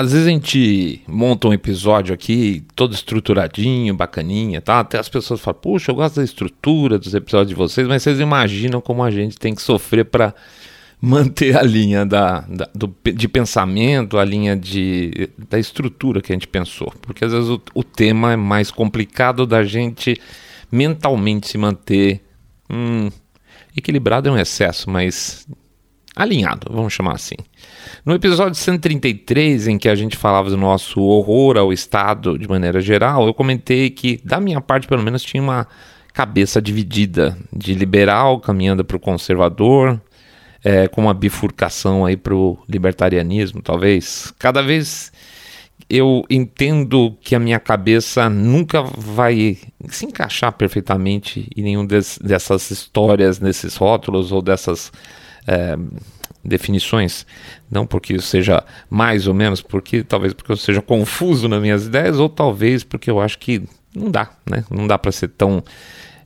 às 0.00 0.12
vezes 0.12 0.26
a 0.26 0.30
gente 0.30 1.02
monta 1.06 1.46
um 1.46 1.52
episódio 1.52 2.14
aqui 2.14 2.64
todo 2.74 2.94
estruturadinho, 2.94 3.94
bacaninha, 3.94 4.60
tá? 4.60 4.80
Até 4.80 4.98
as 4.98 5.10
pessoas 5.10 5.40
falam, 5.40 5.60
puxa, 5.60 5.90
eu 5.90 5.94
gosto 5.94 6.16
da 6.16 6.24
estrutura 6.24 6.98
dos 6.98 7.14
episódios 7.14 7.50
de 7.50 7.54
vocês, 7.54 7.86
mas 7.86 8.02
vocês 8.02 8.18
imaginam 8.18 8.80
como 8.80 9.04
a 9.04 9.10
gente 9.10 9.38
tem 9.38 9.54
que 9.54 9.60
sofrer 9.60 10.06
para 10.06 10.34
manter 10.98 11.54
a 11.54 11.62
linha 11.62 12.06
da, 12.06 12.40
da 12.40 12.68
do, 12.74 12.94
de 13.14 13.28
pensamento, 13.28 14.16
a 14.16 14.24
linha 14.24 14.56
de, 14.56 15.28
da 15.50 15.58
estrutura 15.58 16.22
que 16.22 16.32
a 16.32 16.34
gente 16.34 16.48
pensou. 16.48 16.90
Porque 17.02 17.22
às 17.22 17.32
vezes 17.32 17.50
o, 17.50 17.60
o 17.74 17.84
tema 17.84 18.32
é 18.32 18.36
mais 18.36 18.70
complicado 18.70 19.46
da 19.46 19.62
gente 19.64 20.18
mentalmente 20.72 21.46
se 21.46 21.58
manter 21.58 22.22
hum, 22.70 23.10
equilibrado 23.76 24.30
é 24.30 24.32
um 24.32 24.38
excesso, 24.38 24.88
mas 24.88 25.46
alinhado, 26.22 26.68
vamos 26.70 26.92
chamar 26.92 27.14
assim. 27.14 27.36
No 28.04 28.14
episódio 28.14 28.54
133, 28.54 29.68
em 29.68 29.78
que 29.78 29.88
a 29.88 29.94
gente 29.94 30.16
falava 30.16 30.50
do 30.50 30.56
nosso 30.56 31.00
horror 31.00 31.56
ao 31.56 31.72
Estado 31.72 32.38
de 32.38 32.48
maneira 32.48 32.80
geral, 32.80 33.26
eu 33.26 33.34
comentei 33.34 33.90
que, 33.90 34.20
da 34.24 34.40
minha 34.40 34.60
parte, 34.60 34.86
pelo 34.86 35.02
menos, 35.02 35.22
tinha 35.22 35.42
uma 35.42 35.66
cabeça 36.12 36.60
dividida 36.60 37.36
de 37.52 37.74
liberal 37.74 38.40
caminhando 38.40 38.84
para 38.84 38.96
o 38.96 39.00
conservador, 39.00 40.00
é, 40.62 40.88
com 40.88 41.00
uma 41.00 41.14
bifurcação 41.14 42.04
aí 42.04 42.16
para 42.16 42.34
o 42.34 42.58
libertarianismo, 42.68 43.62
talvez. 43.62 44.32
Cada 44.38 44.62
vez 44.62 45.12
eu 45.88 46.24
entendo 46.30 47.16
que 47.20 47.34
a 47.34 47.40
minha 47.40 47.58
cabeça 47.58 48.28
nunca 48.28 48.82
vai 48.82 49.58
se 49.88 50.06
encaixar 50.06 50.52
perfeitamente 50.52 51.48
em 51.56 51.62
nenhum 51.62 51.84
des, 51.84 52.18
dessas 52.22 52.70
histórias, 52.70 53.40
nesses 53.40 53.76
rótulos 53.76 54.30
ou 54.30 54.40
dessas 54.40 54.92
é, 55.46 55.76
definições. 56.44 57.26
Não 57.70 57.86
porque 57.86 58.18
seja 58.20 58.64
mais 58.88 59.26
ou 59.26 59.34
menos, 59.34 59.62
porque 59.62 60.02
talvez 60.02 60.32
porque 60.32 60.52
eu 60.52 60.56
seja 60.56 60.82
confuso 60.82 61.48
nas 61.48 61.60
minhas 61.60 61.86
ideias, 61.86 62.18
ou 62.18 62.28
talvez 62.28 62.84
porque 62.84 63.10
eu 63.10 63.20
acho 63.20 63.38
que 63.38 63.62
não 63.94 64.10
dá, 64.10 64.30
né? 64.48 64.64
Não 64.70 64.86
dá 64.86 64.98
para 64.98 65.12
ser 65.12 65.28
tão 65.28 65.62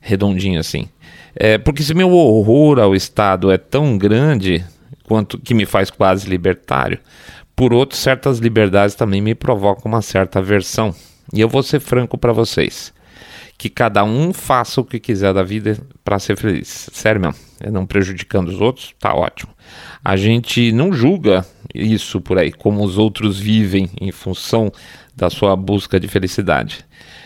redondinho 0.01 0.59
assim. 0.59 0.87
É, 1.35 1.57
porque 1.57 1.83
se 1.83 1.93
meu 1.93 2.11
horror 2.11 2.79
ao 2.79 2.95
Estado 2.95 3.51
é 3.51 3.57
tão 3.57 3.97
grande 3.97 4.63
quanto 5.03 5.37
que 5.37 5.53
me 5.53 5.65
faz 5.65 5.89
quase 5.89 6.29
libertário, 6.29 6.99
por 7.55 7.73
outro, 7.73 7.97
certas 7.97 8.39
liberdades 8.39 8.95
também 8.95 9.21
me 9.21 9.35
provocam 9.35 9.91
uma 9.91 10.01
certa 10.01 10.39
aversão. 10.39 10.93
E 11.33 11.41
eu 11.41 11.49
vou 11.49 11.63
ser 11.63 11.79
franco 11.79 12.17
para 12.17 12.31
vocês 12.31 12.93
que 13.57 13.69
cada 13.69 14.03
um 14.03 14.33
faça 14.33 14.81
o 14.81 14.85
que 14.85 14.99
quiser 14.99 15.33
da 15.33 15.43
vida 15.43 15.77
para 16.03 16.19
ser 16.19 16.37
feliz. 16.37 16.89
Sério 16.91 17.21
mesmo, 17.21 17.35
não 17.71 17.85
prejudicando 17.85 18.49
os 18.49 18.59
outros, 18.59 18.93
tá 18.99 19.13
ótimo. 19.13 19.53
A 20.03 20.15
gente 20.15 20.71
não 20.71 20.91
julga 20.91 21.45
isso 21.73 22.21
por 22.21 22.37
aí, 22.37 22.51
como 22.51 22.83
os 22.83 22.97
outros 22.97 23.39
vivem 23.39 23.89
em 23.99 24.11
função 24.11 24.71
da 25.15 25.29
sua 25.29 25.55
busca 25.55 25.99
de 25.99 26.07
felicidade. 26.07 26.85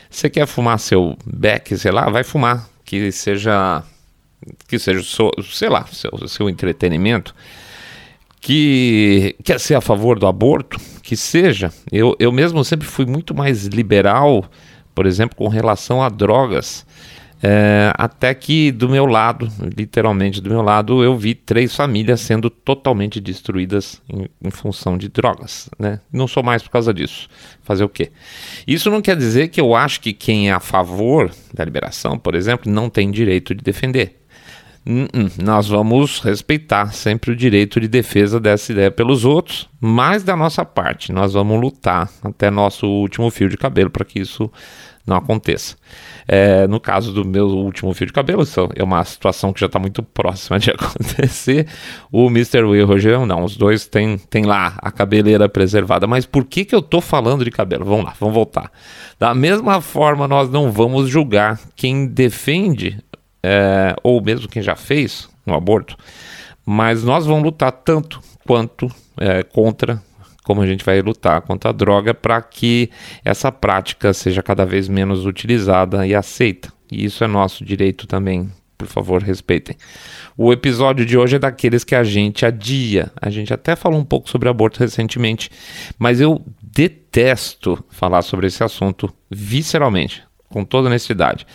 Você 0.09 0.29
quer 0.29 0.47
fumar 0.47 0.79
seu 0.79 1.17
beck, 1.25 1.77
sei 1.77 1.91
lá, 1.91 2.09
vai 2.09 2.23
fumar, 2.23 2.67
que 2.85 3.11
seja 3.11 3.83
que 4.67 4.79
seja, 4.79 5.01
sei 5.51 5.69
lá, 5.69 5.85
seu, 5.87 6.27
seu 6.27 6.49
entretenimento, 6.49 7.35
que 8.39 9.35
quer 9.43 9.59
ser 9.59 9.75
a 9.75 9.81
favor 9.81 10.17
do 10.17 10.25
aborto, 10.25 10.79
que 11.03 11.15
seja. 11.15 11.73
Eu, 11.91 12.15
eu 12.19 12.31
mesmo 12.31 12.63
sempre 12.63 12.87
fui 12.87 13.05
muito 13.05 13.35
mais 13.35 13.65
liberal 13.65 14.49
por 14.99 15.05
exemplo, 15.05 15.37
com 15.37 15.47
relação 15.47 16.03
a 16.03 16.09
drogas. 16.09 16.85
É, 17.41 17.89
até 17.97 18.33
que 18.33 18.69
do 18.69 18.89
meu 18.89 19.05
lado, 19.05 19.49
literalmente 19.77 20.41
do 20.41 20.49
meu 20.49 20.61
lado, 20.61 21.01
eu 21.01 21.15
vi 21.17 21.33
três 21.33 21.73
famílias 21.73 22.19
sendo 22.19 22.49
totalmente 22.49 23.21
destruídas 23.21 24.01
em, 24.09 24.27
em, 24.43 24.51
função 24.51 24.97
de 24.97 25.07
drogas. 25.07 25.69
Né? 25.79 26.01
Não 26.11 26.27
sou 26.27 26.43
mais 26.43 26.61
por 26.61 26.69
causa 26.69 26.93
disso. 26.93 27.29
Fazer 27.63 27.85
o 27.85 27.87
quê? 27.87 28.11
Isso 28.67 28.91
não 28.91 29.01
quer 29.01 29.15
dizer 29.15 29.47
que 29.47 29.61
eu 29.61 29.73
acho 29.73 30.01
que 30.01 30.11
quem 30.11 30.49
é 30.49 30.51
a 30.51 30.59
favor 30.59 31.31
da 31.53 31.63
liberação, 31.63 32.19
por 32.19 32.35
exemplo, 32.35 32.69
não 32.69 32.89
tem 32.89 33.09
direito 33.09 33.55
de 33.55 33.63
defender. 33.63 34.19
Nós 35.41 35.67
vamos 35.67 36.19
respeitar 36.19 36.93
sempre 36.93 37.31
o 37.31 37.35
direito 37.35 37.79
de 37.79 37.87
defesa 37.87 38.39
dessa 38.39 38.71
ideia 38.71 38.89
pelos 38.89 39.23
outros, 39.23 39.69
mas 39.79 40.23
da 40.23 40.35
nossa 40.35 40.65
parte, 40.65 41.11
nós 41.11 41.33
vamos 41.33 41.61
lutar 41.61 42.09
até 42.23 42.49
nosso 42.49 42.87
último 42.87 43.29
fio 43.29 43.49
de 43.49 43.55
cabelo 43.57 43.89
para 43.89 44.05
que 44.05 44.19
isso 44.19 44.51
não 45.05 45.15
aconteça. 45.17 45.75
É, 46.27 46.67
no 46.67 46.79
caso 46.79 47.11
do 47.11 47.25
meu 47.25 47.47
último 47.47 47.93
fio 47.93 48.05
de 48.05 48.13
cabelo, 48.13 48.43
isso 48.43 48.69
é 48.75 48.83
uma 48.83 49.03
situação 49.03 49.51
que 49.51 49.59
já 49.59 49.65
está 49.65 49.79
muito 49.79 50.03
próxima 50.03 50.59
de 50.59 50.69
acontecer. 50.71 51.67
O 52.11 52.27
Mr. 52.27 52.63
Will 52.63 52.97
e 52.97 53.07
o 53.15 53.25
não, 53.25 53.43
os 53.43 53.57
dois 53.57 53.87
têm, 53.87 54.17
têm 54.17 54.45
lá 54.45 54.75
a 54.77 54.91
cabeleira 54.91 55.49
preservada. 55.49 56.05
Mas 56.05 56.25
por 56.25 56.45
que, 56.45 56.65
que 56.65 56.75
eu 56.75 56.79
estou 56.79 57.01
falando 57.01 57.43
de 57.43 57.51
cabelo? 57.51 57.83
Vamos 57.83 58.05
lá, 58.05 58.13
vamos 58.19 58.35
voltar. 58.35 58.71
Da 59.17 59.33
mesma 59.33 59.81
forma, 59.81 60.27
nós 60.27 60.49
não 60.49 60.71
vamos 60.71 61.09
julgar 61.09 61.59
quem 61.75 62.05
defende, 62.05 62.99
é, 63.41 63.95
ou 64.03 64.21
mesmo 64.21 64.47
quem 64.47 64.61
já 64.61 64.75
fez 64.75 65.27
um 65.47 65.53
aborto, 65.53 65.97
mas 66.63 67.03
nós 67.03 67.25
vamos 67.25 67.43
lutar 67.43 67.71
tanto 67.71 68.21
quanto 68.45 68.87
é, 69.17 69.41
contra 69.41 70.01
como 70.49 70.63
a 70.63 70.65
gente 70.65 70.83
vai 70.83 70.99
lutar 70.99 71.41
contra 71.41 71.69
a 71.69 71.71
droga 71.71 72.11
para 72.11 72.41
que 72.41 72.89
essa 73.23 73.51
prática 73.51 74.11
seja 74.15 74.41
cada 74.41 74.65
vez 74.65 74.87
menos 74.87 75.23
utilizada 75.23 76.07
e 76.07 76.15
aceita. 76.15 76.73
E 76.91 77.05
isso 77.05 77.23
é 77.23 77.27
nosso 77.27 77.63
direito 77.63 78.07
também. 78.07 78.51
Por 78.75 78.87
favor, 78.87 79.21
respeitem. 79.21 79.75
O 80.35 80.51
episódio 80.51 81.05
de 81.05 81.15
hoje 81.15 81.35
é 81.35 81.39
daqueles 81.39 81.83
que 81.83 81.93
a 81.93 82.03
gente 82.03 82.47
adia. 82.47 83.11
A 83.21 83.29
gente 83.29 83.53
até 83.53 83.75
falou 83.75 83.99
um 83.99 84.03
pouco 84.03 84.27
sobre 84.27 84.49
aborto 84.49 84.79
recentemente, 84.79 85.51
mas 85.99 86.19
eu 86.19 86.43
detesto 86.63 87.85
falar 87.91 88.23
sobre 88.23 88.47
esse 88.47 88.63
assunto 88.63 89.07
visceralmente, 89.29 90.23
com 90.49 90.65
toda 90.65 90.87
honestidade. 90.87 91.45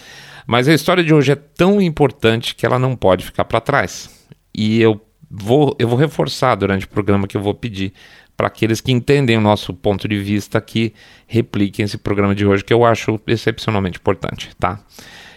Mas 0.47 0.69
a 0.69 0.73
história 0.73 1.03
de 1.03 1.13
hoje 1.13 1.33
é 1.33 1.35
tão 1.35 1.83
importante 1.83 2.55
que 2.55 2.65
ela 2.65 2.79
não 2.79 2.95
pode 2.95 3.25
ficar 3.25 3.45
para 3.45 3.61
trás. 3.61 4.09
E 4.55 4.81
eu 4.81 5.01
vou, 5.29 5.75
eu 5.81 5.89
vou 5.89 5.99
reforçar 5.99 6.55
durante 6.55 6.87
o 6.87 6.89
programa 6.89 7.27
que 7.27 7.37
eu 7.37 7.43
vou 7.43 7.55
pedir 7.55 7.93
para 8.37 8.49
aqueles 8.49 8.81
que 8.81 8.93
entendem 8.93 9.37
o 9.37 9.41
nosso 9.41 9.73
ponto 9.73 10.09
de 10.09 10.19
vista 10.19 10.61
que 10.61 10.93
repliquem 11.27 11.85
esse 11.85 11.99
programa 11.99 12.35
de 12.35 12.45
hoje, 12.45 12.65
que 12.65 12.73
eu 12.73 12.85
acho 12.85 13.21
excepcionalmente 13.27 13.99
importante, 13.99 14.51
tá? 14.59 14.81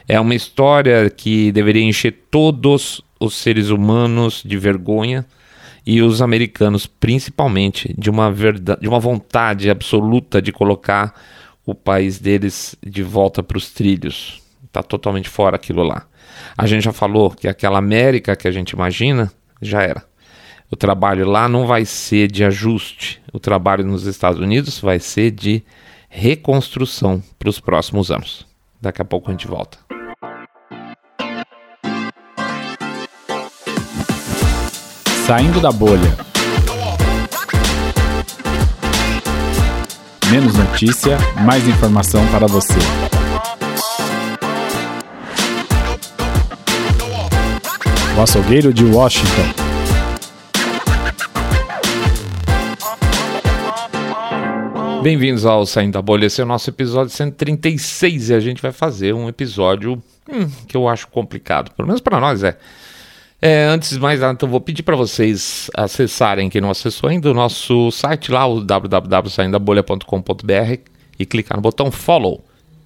É 0.07 0.19
uma 0.19 0.33
história 0.33 1.09
que 1.09 1.51
deveria 1.51 1.83
encher 1.83 2.27
todos 2.31 3.01
os 3.19 3.35
seres 3.35 3.69
humanos 3.69 4.41
de 4.45 4.57
vergonha 4.57 5.25
e 5.85 6.01
os 6.01 6.21
americanos 6.21 6.85
principalmente 6.85 7.93
de 7.97 8.09
uma 8.09 8.31
verdade, 8.31 8.81
de 8.81 8.87
uma 8.87 8.99
vontade 8.99 9.69
absoluta 9.69 10.41
de 10.41 10.51
colocar 10.51 11.13
o 11.65 11.75
país 11.75 12.19
deles 12.19 12.75
de 12.85 13.03
volta 13.03 13.43
para 13.43 13.57
os 13.57 13.69
trilhos. 13.71 14.41
Está 14.65 14.81
totalmente 14.81 15.29
fora 15.29 15.55
aquilo 15.55 15.83
lá. 15.83 16.05
A 16.57 16.65
gente 16.65 16.83
já 16.83 16.93
falou 16.93 17.31
que 17.31 17.47
aquela 17.47 17.77
América 17.77 18.35
que 18.35 18.47
a 18.47 18.51
gente 18.51 18.71
imagina 18.71 19.31
já 19.61 19.81
era. 19.81 20.05
O 20.69 20.75
trabalho 20.75 21.25
lá 21.25 21.47
não 21.47 21.65
vai 21.65 21.85
ser 21.85 22.29
de 22.29 22.43
ajuste. 22.43 23.21
O 23.31 23.39
trabalho 23.39 23.85
nos 23.85 24.05
Estados 24.05 24.39
Unidos 24.41 24.79
vai 24.79 24.99
ser 24.99 25.31
de 25.31 25.63
reconstrução 26.09 27.23
para 27.39 27.49
os 27.49 27.57
próximos 27.57 28.11
anos. 28.11 28.45
Daqui 28.81 29.01
a 29.01 29.05
pouco 29.05 29.29
a 29.29 29.31
gente 29.31 29.47
volta. 29.47 29.77
Saindo 35.25 35.61
da 35.61 35.71
bolha. 35.71 36.17
Menos 40.29 40.53
notícia, 40.53 41.17
mais 41.45 41.65
informação 41.65 42.27
para 42.27 42.45
você. 42.45 42.77
O 48.17 48.21
açougueiro 48.21 48.73
de 48.73 48.83
Washington. 48.83 49.66
Bem-vindos 55.01 55.45
ao 55.45 55.65
Saindo 55.65 55.93
da 55.93 56.01
Bolha, 56.01 56.25
esse 56.25 56.41
é 56.41 56.43
o 56.43 56.47
nosso 56.47 56.69
episódio 56.69 57.13
136 57.13 58.29
e 58.29 58.33
a 58.33 58.39
gente 58.39 58.61
vai 58.61 58.71
fazer 58.71 59.13
um 59.13 59.27
episódio 59.29 60.01
hum, 60.29 60.49
que 60.67 60.75
eu 60.75 60.89
acho 60.89 61.07
complicado, 61.07 61.71
pelo 61.71 61.87
menos 61.87 62.01
para 62.01 62.19
nós 62.19 62.43
é. 62.43 62.57
é. 63.41 63.65
Antes 63.65 63.91
de 63.91 63.99
mais 63.99 64.19
nada, 64.19 64.33
então 64.33 64.49
vou 64.49 64.59
pedir 64.59 64.83
para 64.83 64.95
vocês 64.95 65.69
acessarem, 65.73 66.49
quem 66.49 66.59
não 66.59 66.71
acessou 66.71 67.09
ainda, 67.09 67.29
o 67.29 67.33
nosso 67.33 67.91
site 67.91 68.31
lá, 68.31 68.47
o 68.47 68.61
www.saindabolha.com.br 68.61 70.79
e 71.19 71.25
clicar 71.25 71.57
no 71.57 71.61
botão 71.61 71.91
follow. 71.91 72.43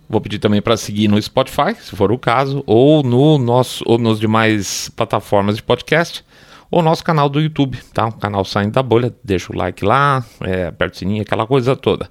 Vou 0.09 0.19
pedir 0.19 0.39
também 0.39 0.61
para 0.61 0.75
seguir 0.75 1.07
no 1.07 1.21
Spotify, 1.21 1.73
se 1.79 1.95
for 1.95 2.11
o 2.11 2.19
caso, 2.19 2.63
ou 2.67 3.01
no 3.01 3.37
nosso 3.37 3.81
ou 3.87 3.97
nos 3.97 4.19
demais 4.19 4.89
plataformas 4.89 5.55
de 5.55 5.63
podcast 5.63 6.25
ou 6.71 6.81
nosso 6.81 7.03
canal 7.03 7.27
do 7.27 7.41
YouTube, 7.41 7.77
tá? 7.93 8.07
O 8.07 8.13
canal 8.13 8.45
Saindo 8.45 8.71
da 8.71 8.81
Bolha, 8.81 9.13
deixa 9.21 9.51
o 9.51 9.55
like 9.55 9.83
lá, 9.83 10.25
é, 10.39 10.67
aperta 10.67 10.95
o 10.95 10.99
sininho, 10.99 11.21
aquela 11.21 11.45
coisa 11.45 11.75
toda. 11.75 12.09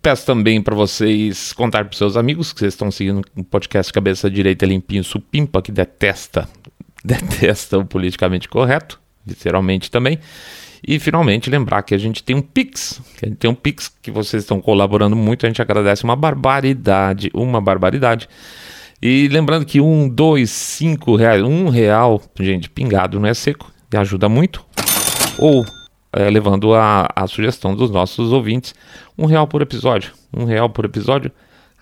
Peço 0.00 0.24
também 0.24 0.62
para 0.62 0.76
vocês 0.76 1.52
contar 1.52 1.84
para 1.84 1.96
seus 1.96 2.16
amigos 2.16 2.52
que 2.52 2.60
vocês 2.60 2.74
estão 2.74 2.90
seguindo 2.90 3.22
o 3.36 3.42
podcast 3.42 3.92
Cabeça 3.92 4.30
Direita 4.30 4.64
Limpinho 4.64 5.02
Supimpa, 5.02 5.60
que 5.60 5.72
detesta, 5.72 6.48
detesta 7.04 7.78
o 7.78 7.84
politicamente 7.84 8.48
correto, 8.48 9.00
literalmente 9.26 9.90
também. 9.90 10.20
E 10.86 11.00
finalmente 11.00 11.48
lembrar 11.48 11.82
que 11.82 11.94
a 11.94 11.98
gente 11.98 12.22
tem 12.22 12.36
um 12.36 12.42
Pix, 12.42 13.00
que 13.16 13.24
a 13.24 13.28
gente 13.28 13.38
tem 13.38 13.50
um 13.50 13.54
Pix 13.54 13.90
que 14.02 14.10
vocês 14.10 14.42
estão 14.42 14.60
colaborando 14.60 15.16
muito, 15.16 15.46
a 15.46 15.48
gente 15.48 15.62
agradece 15.62 16.04
uma 16.04 16.14
barbaridade, 16.14 17.30
uma 17.34 17.60
barbaridade. 17.60 18.28
E 19.06 19.28
lembrando 19.28 19.66
que 19.66 19.82
um, 19.82 20.08
dois, 20.08 20.48
cinco 20.48 21.14
reais, 21.14 21.42
um 21.42 21.68
real, 21.68 22.22
gente, 22.40 22.70
pingado 22.70 23.20
não 23.20 23.28
é 23.28 23.34
seco, 23.34 23.70
e 23.92 23.96
ajuda 23.98 24.30
muito. 24.30 24.64
Ou 25.38 25.62
é, 26.10 26.30
levando 26.30 26.72
a, 26.72 27.06
a 27.14 27.26
sugestão 27.26 27.76
dos 27.76 27.90
nossos 27.90 28.32
ouvintes, 28.32 28.74
um 29.18 29.26
real 29.26 29.46
por 29.46 29.60
episódio, 29.60 30.10
um 30.34 30.46
real 30.46 30.70
por 30.70 30.86
episódio 30.86 31.30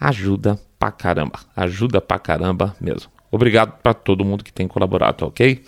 ajuda 0.00 0.58
pra 0.80 0.90
caramba, 0.90 1.38
ajuda 1.54 2.00
pra 2.00 2.18
caramba 2.18 2.74
mesmo. 2.80 3.08
Obrigado 3.30 3.80
para 3.80 3.94
todo 3.94 4.24
mundo 4.24 4.42
que 4.42 4.52
tem 4.52 4.66
colaborado, 4.66 5.24
ok? 5.24 5.62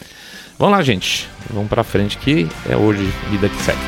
Vamos 0.58 0.76
lá, 0.76 0.82
gente. 0.82 1.28
Vamos 1.50 1.68
para 1.68 1.84
frente 1.84 2.18
que 2.18 2.48
é 2.68 2.76
hoje 2.76 3.08
vida 3.30 3.48
que 3.48 3.62
segue. 3.62 3.78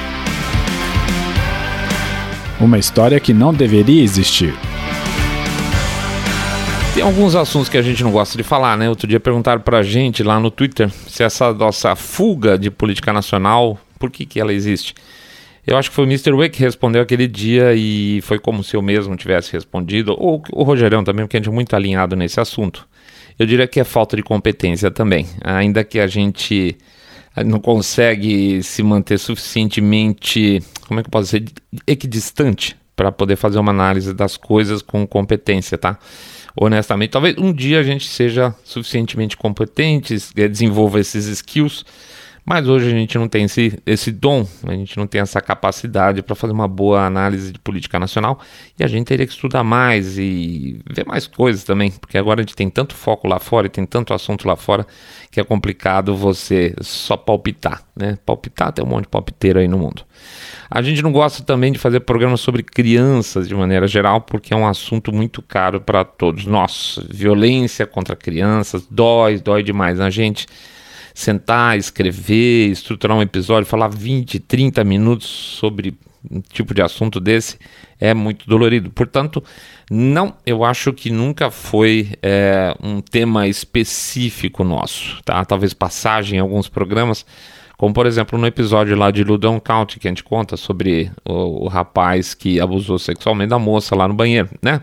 Uma 2.61 2.79
história 2.79 3.19
que 3.19 3.35
não 3.35 3.53
deveria 3.53 4.05
existir. 4.05 4.55
Tem 6.96 7.04
alguns 7.04 7.34
assuntos 7.37 7.69
que 7.69 7.76
a 7.76 7.82
gente 7.82 8.02
não 8.02 8.10
gosta 8.10 8.38
de 8.38 8.43
falar, 8.43 8.75
né? 8.75 8.88
Outro 8.88 9.06
dia 9.06 9.20
perguntaram 9.20 9.60
pra 9.60 9.82
gente 9.82 10.22
lá 10.22 10.40
no 10.40 10.50
Twitter 10.50 10.90
se 10.90 11.22
essa 11.22 11.52
nossa 11.52 11.94
fuga 11.94 12.58
de 12.58 12.70
política 12.70 13.12
nacional, 13.12 13.78
por 13.98 14.10
que, 14.10 14.25
que 14.25 14.40
ela 14.40 14.50
existe? 14.50 14.94
Eu 15.66 15.76
acho 15.76 15.90
que 15.90 15.94
foi 15.94 16.06
o 16.06 16.08
Mr. 16.08 16.32
Way 16.32 16.48
que 16.48 16.58
respondeu 16.60 17.02
aquele 17.02 17.28
dia 17.28 17.75
e 17.75 18.22
foi 18.22 18.38
como 18.38 18.64
se 18.64 18.75
eu 18.75 18.81
mesmo 18.81 19.14
tivesse 19.14 19.52
respondido, 19.52 20.16
ou 20.19 20.43
o 20.50 20.62
Rogerão 20.62 21.04
também, 21.04 21.26
porque 21.26 21.37
a 21.37 21.40
gente 21.40 21.50
é 21.50 21.52
muito 21.52 21.76
alinhado 21.76 22.16
nesse 22.16 22.40
assunto. 22.40 22.88
Eu 23.38 23.44
diria 23.44 23.66
que 23.66 23.78
é 23.78 23.84
falta 23.84 24.16
de 24.16 24.22
competência 24.22 24.90
também. 24.90 25.26
Ainda 25.44 25.84
que 25.84 26.00
a 26.00 26.06
gente 26.06 26.78
não 27.44 27.60
consegue 27.60 28.62
se 28.62 28.82
manter 28.82 29.19
suficientemente, 29.19 30.62
como 30.88 30.98
é 30.98 31.02
que 31.02 31.08
eu 31.08 31.12
posso 31.12 31.26
dizer, 31.26 31.44
equidistante 31.87 32.75
para 32.96 33.12
poder 33.12 33.37
fazer 33.37 33.58
uma 33.58 33.70
análise 33.70 34.14
das 34.14 34.38
coisas 34.38 34.81
com 34.81 35.06
competência, 35.06 35.76
tá? 35.76 35.98
Honestamente. 36.56 37.11
Talvez 37.11 37.37
um 37.37 37.53
dia 37.53 37.81
a 37.81 37.82
gente 37.82 38.06
seja 38.06 38.55
suficientemente 38.64 39.37
competente, 39.37 40.17
eh, 40.37 40.49
desenvolva 40.49 40.99
esses 40.99 41.26
skills, 41.26 41.85
mas 42.46 42.69
hoje 42.69 42.87
a 42.87 42.90
gente 42.90 43.19
não 43.19 43.26
tem 43.26 43.44
esse, 43.44 43.76
esse 43.84 44.12
dom, 44.12 44.46
a 44.64 44.72
gente 44.72 44.96
não 44.96 45.04
tem 45.04 45.20
essa 45.20 45.40
capacidade 45.40 46.22
para 46.22 46.37
fazer 46.37 46.52
uma 46.52 46.69
boa 46.69 47.04
análise 47.04 47.50
de 47.52 47.58
política 47.58 47.98
nacional 47.98 48.38
e 48.78 48.84
a 48.84 48.87
gente 48.87 49.08
teria 49.08 49.26
que 49.26 49.32
estudar 49.32 49.64
mais 49.64 50.16
e 50.16 50.78
ver 50.88 51.04
mais 51.04 51.26
coisas 51.26 51.64
também, 51.64 51.90
porque 51.90 52.16
agora 52.16 52.40
a 52.40 52.43
gente 52.44 52.54
tem 52.54 52.70
tanto 52.70 52.94
foco 52.94 53.26
lá 53.26 53.40
fora 53.40 53.66
e 53.66 53.70
tem 53.70 53.84
tanto 53.84 54.14
assunto 54.14 54.46
lá 54.46 54.54
fora 54.54 54.87
que 55.28 55.40
é 55.40 55.44
complicado 55.44 56.14
você 56.16 56.72
só 56.81 57.16
palpitar, 57.16 57.82
né? 57.96 58.16
Palpitar 58.25 58.72
tem 58.72 58.84
um 58.84 58.88
monte 58.88 59.02
de 59.02 59.08
palpiteiro 59.08 59.58
aí 59.58 59.66
no 59.66 59.76
mundo. 59.76 60.04
A 60.70 60.81
gente 60.82 61.02
não 61.02 61.10
gosta 61.10 61.43
também 61.43 61.72
de 61.72 61.78
fazer 61.78 62.00
programas 62.00 62.40
sobre 62.40 62.62
crianças 62.62 63.48
de 63.48 63.54
maneira 63.54 63.88
geral, 63.88 64.20
porque 64.20 64.54
é 64.54 64.56
um 64.56 64.66
assunto 64.66 65.12
muito 65.12 65.43
caro 65.43 65.81
para 65.81 66.04
todos 66.04 66.46
nós. 66.46 67.00
Violência 67.10 67.87
contra 67.87 68.14
crianças 68.14 68.87
dói, 68.88 69.38
dói 69.38 69.62
demais 69.64 69.98
na 69.98 70.10
gente. 70.10 70.46
Sentar, 71.19 71.79
escrever, 71.79 72.71
estruturar 72.71 73.17
um 73.17 73.23
episódio, 73.23 73.65
falar 73.67 73.89
20, 73.89 74.39
30 74.39 74.85
minutos 74.85 75.27
sobre 75.27 75.95
um 76.31 76.43
tipo 76.43 76.75
de 76.75 76.83
assunto 76.83 77.19
desse 77.19 77.59
é 77.99 78.13
muito 78.13 78.47
dolorido. 78.47 78.91
Portanto, 78.91 79.43
não, 79.91 80.35
eu 80.45 80.63
acho 80.63 80.93
que 80.93 81.11
nunca 81.11 81.51
foi 81.51 82.13
é, 82.23 82.75
um 82.83 83.01
tema 83.01 83.49
específico 83.49 84.63
nosso, 84.63 85.23
tá? 85.25 85.43
Talvez 85.43 85.73
passagem 85.73 86.37
em 86.37 86.43
alguns 86.43 86.69
programas 86.69 87.25
como, 87.76 87.93
por 87.93 88.06
exemplo, 88.06 88.38
no 88.38 88.46
episódio 88.46 88.96
lá 88.96 89.11
de 89.11 89.23
Ludon 89.23 89.61
County, 89.61 89.99
que 89.99 90.08
a 90.08 90.11
gente 90.11 90.25
conta 90.25 90.56
sobre 90.56 91.11
o, 91.25 91.64
o 91.64 91.69
rapaz 91.69 92.32
que 92.32 92.61
abusou 92.61 92.99
sexualmente 92.99 93.50
da 93.50 93.58
moça 93.58 93.94
lá 93.94 94.08
no 94.08 94.14
banheiro, 94.14 94.49
né? 94.62 94.81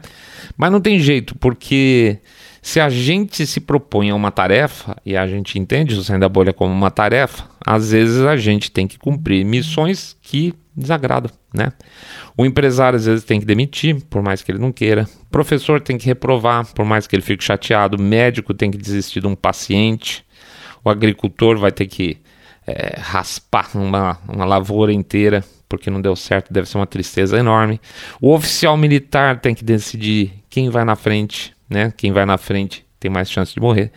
Mas 0.56 0.72
não 0.72 0.80
tem 0.80 1.00
jeito, 1.00 1.36
porque 1.36 2.20
se 2.62 2.80
a 2.80 2.90
gente 2.90 3.48
se 3.48 3.60
propõe 3.60 4.12
a 4.12 4.16
uma 4.16 4.32
tarefa, 4.32 4.96
e 5.06 5.18
a 5.18 5.26
gente 5.28 5.58
entende 5.58 5.96
o 5.96 6.04
Saindo 6.04 6.22
da 6.22 6.30
Bolha 6.30 6.54
como 6.54 6.72
uma 6.72 6.92
tarefa, 6.92 7.46
às 7.66 7.92
vezes 7.92 8.22
a 8.22 8.38
gente 8.38 8.72
tem 8.72 8.88
que 8.88 8.98
cumprir 9.00 9.44
missões 9.44 10.16
que 10.22 10.54
desagradam, 10.76 11.32
né? 11.54 11.72
O 12.38 12.46
empresário 12.46 12.98
às 12.98 13.06
vezes 13.06 13.24
tem 13.24 13.40
que 13.40 13.46
demitir, 13.46 14.04
por 14.10 14.22
mais 14.22 14.42
que 14.42 14.52
ele 14.52 14.60
não 14.60 14.72
queira. 14.72 15.08
O 15.24 15.30
professor 15.30 15.82
tem 15.82 15.98
que 15.98 16.06
reprovar, 16.06 16.66
por 16.74 16.86
mais 16.86 17.06
que 17.06 17.16
ele 17.16 17.22
fique 17.22 17.44
chateado. 17.44 17.98
O 17.98 18.02
médico 18.02 18.54
tem 18.54 18.72
que 18.72 18.78
desistir 18.78 19.20
de 19.20 19.28
um 19.28 19.36
paciente. 19.36 20.26
O 20.84 20.90
agricultor 20.90 21.58
vai 21.58 21.72
ter 21.72 21.86
que 21.86 22.18
é, 22.68 23.00
raspar 23.00 23.70
uma, 23.76 24.18
uma 24.28 24.46
lavoura 24.46 24.94
inteira 24.94 25.44
porque 25.68 25.90
não 25.90 26.00
deu 26.00 26.16
certo, 26.16 26.54
deve 26.54 26.70
ser 26.70 26.78
uma 26.78 26.86
tristeza 26.86 27.38
enorme. 27.38 27.82
O 28.22 28.32
oficial 28.32 28.78
militar 28.78 29.40
tem 29.40 29.56
que 29.56 29.64
decidir 29.64 30.32
quem 30.48 30.70
vai 30.70 30.86
na 30.86 30.96
frente, 30.96 31.56
né? 31.68 31.92
Quem 31.98 32.12
vai 32.12 32.28
na 32.28 32.38
frente 32.38 32.86
tem 33.00 33.10
mais 33.10 33.30
chance 33.30 33.54
de 33.54 33.60
morrer. 33.60 33.92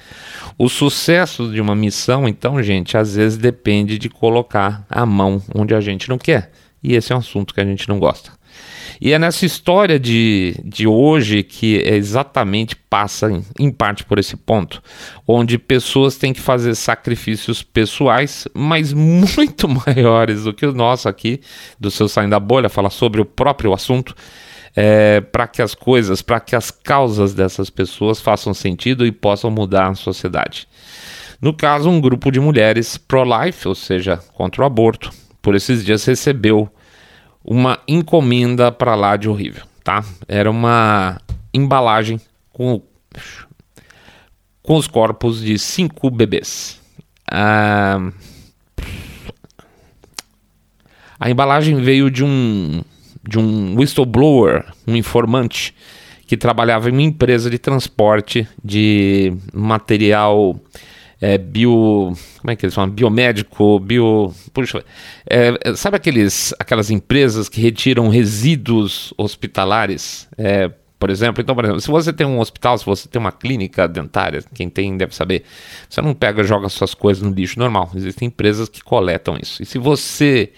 O 0.58 0.70
sucesso 0.70 1.52
de 1.52 1.60
uma 1.60 1.76
missão, 1.76 2.26
então, 2.26 2.62
gente, 2.62 2.96
às 2.96 3.14
vezes 3.14 3.36
depende 3.36 3.98
de 3.98 4.08
colocar 4.08 4.86
a 4.88 5.04
mão 5.04 5.40
onde 5.54 5.74
a 5.74 5.80
gente 5.80 6.08
não 6.08 6.16
quer. 6.16 6.50
E 6.82 6.94
esse 6.94 7.12
é 7.12 7.14
um 7.14 7.18
assunto 7.18 7.52
que 7.52 7.60
a 7.60 7.64
gente 7.64 7.88
não 7.88 7.98
gosta. 7.98 8.32
E 9.00 9.12
é 9.12 9.18
nessa 9.18 9.44
história 9.44 9.98
de, 9.98 10.54
de 10.64 10.86
hoje 10.86 11.42
que 11.42 11.76
exatamente 11.76 12.74
passa, 12.74 13.30
em, 13.30 13.44
em 13.58 13.70
parte, 13.70 14.04
por 14.04 14.18
esse 14.18 14.36
ponto, 14.36 14.82
onde 15.26 15.58
pessoas 15.58 16.16
têm 16.16 16.32
que 16.32 16.40
fazer 16.40 16.74
sacrifícios 16.74 17.62
pessoais, 17.62 18.48
mas 18.54 18.92
muito 18.92 19.68
maiores 19.86 20.44
do 20.44 20.54
que 20.54 20.64
o 20.64 20.72
nosso 20.72 21.08
aqui, 21.08 21.40
do 21.78 21.90
seu 21.90 22.08
Saindo 22.08 22.30
da 22.30 22.40
Bolha, 22.40 22.68
falar 22.68 22.90
sobre 22.90 23.20
o 23.20 23.24
próprio 23.24 23.72
assunto. 23.72 24.14
É, 24.78 25.22
para 25.22 25.48
que 25.48 25.62
as 25.62 25.74
coisas, 25.74 26.20
para 26.20 26.38
que 26.38 26.54
as 26.54 26.70
causas 26.70 27.32
dessas 27.32 27.70
pessoas 27.70 28.20
façam 28.20 28.52
sentido 28.52 29.06
e 29.06 29.10
possam 29.10 29.50
mudar 29.50 29.88
a 29.88 29.94
sociedade. 29.94 30.68
No 31.40 31.54
caso, 31.54 31.88
um 31.88 31.98
grupo 31.98 32.30
de 32.30 32.38
mulheres 32.38 32.98
pro-life, 32.98 33.66
ou 33.66 33.74
seja, 33.74 34.18
contra 34.34 34.62
o 34.62 34.66
aborto, 34.66 35.10
por 35.40 35.54
esses 35.54 35.82
dias 35.82 36.04
recebeu 36.04 36.70
uma 37.46 37.78
encomenda 37.86 38.72
para 38.72 38.96
lá 38.96 39.16
de 39.16 39.28
horrível, 39.28 39.64
tá? 39.84 40.04
Era 40.26 40.50
uma 40.50 41.20
embalagem 41.54 42.20
com, 42.52 42.82
com 44.60 44.74
os 44.74 44.88
corpos 44.88 45.40
de 45.40 45.56
cinco 45.56 46.10
bebês. 46.10 46.80
Ah, 47.30 48.10
a 51.20 51.30
embalagem 51.30 51.76
veio 51.76 52.10
de 52.10 52.24
um 52.24 52.82
de 53.28 53.38
um 53.40 53.76
whistleblower, 53.76 54.64
um 54.86 54.94
informante 54.94 55.74
que 56.26 56.36
trabalhava 56.36 56.88
em 56.88 56.92
uma 56.92 57.02
empresa 57.02 57.50
de 57.50 57.58
transporte 57.58 58.46
de 58.62 59.32
material 59.52 60.60
é, 61.20 61.38
bio. 61.38 62.12
Como 62.40 62.50
é 62.50 62.56
que 62.56 62.64
eles 62.64 62.74
falam? 62.74 62.90
Biomédico, 62.90 63.78
bio. 63.80 64.32
Puxa, 64.52 64.84
é, 65.28 65.74
sabe 65.74 65.96
aqueles, 65.96 66.54
aquelas 66.58 66.90
empresas 66.90 67.48
que 67.48 67.60
retiram 67.60 68.08
resíduos 68.08 69.12
hospitalares? 69.16 70.28
É, 70.36 70.70
por 70.98 71.10
exemplo, 71.10 71.42
então, 71.42 71.54
por 71.54 71.64
exemplo, 71.64 71.80
se 71.80 71.90
você 71.90 72.12
tem 72.12 72.26
um 72.26 72.40
hospital, 72.40 72.78
se 72.78 72.86
você 72.86 73.08
tem 73.08 73.20
uma 73.20 73.32
clínica 73.32 73.86
dentária, 73.86 74.42
quem 74.54 74.68
tem 74.68 74.96
deve 74.96 75.14
saber, 75.14 75.44
você 75.88 76.00
não 76.00 76.14
pega 76.14 76.42
joga 76.42 76.68
suas 76.68 76.94
coisas 76.94 77.22
no 77.22 77.30
lixo 77.30 77.58
normal. 77.58 77.90
Existem 77.94 78.28
empresas 78.28 78.68
que 78.68 78.82
coletam 78.82 79.36
isso. 79.40 79.62
E 79.62 79.66
se 79.66 79.78
você 79.78 80.52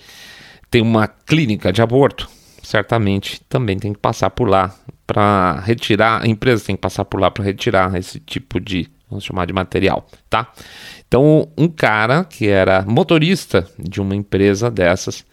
tem 0.70 0.80
uma 0.80 1.08
clínica 1.08 1.72
de 1.72 1.82
aborto, 1.82 2.28
certamente 2.62 3.40
também 3.48 3.78
tem 3.78 3.92
que 3.92 3.98
passar 3.98 4.30
por 4.30 4.48
lá 4.48 4.74
para 5.06 5.60
retirar, 5.60 6.22
a 6.22 6.28
empresa 6.28 6.64
tem 6.64 6.76
que 6.76 6.82
passar 6.82 7.04
por 7.04 7.18
lá 7.18 7.30
para 7.30 7.42
retirar 7.42 7.94
esse 7.96 8.20
tipo 8.20 8.60
de 8.60 8.88
vamos 9.08 9.24
chamar 9.24 9.46
de 9.46 9.52
material, 9.52 10.06
tá? 10.28 10.52
Então, 11.06 11.48
um 11.56 11.68
cara 11.68 12.24
que 12.24 12.48
era 12.48 12.82
motorista 12.82 13.66
de 13.78 14.00
uma 14.00 14.14
empresa 14.14 14.70
dessas 14.70 15.24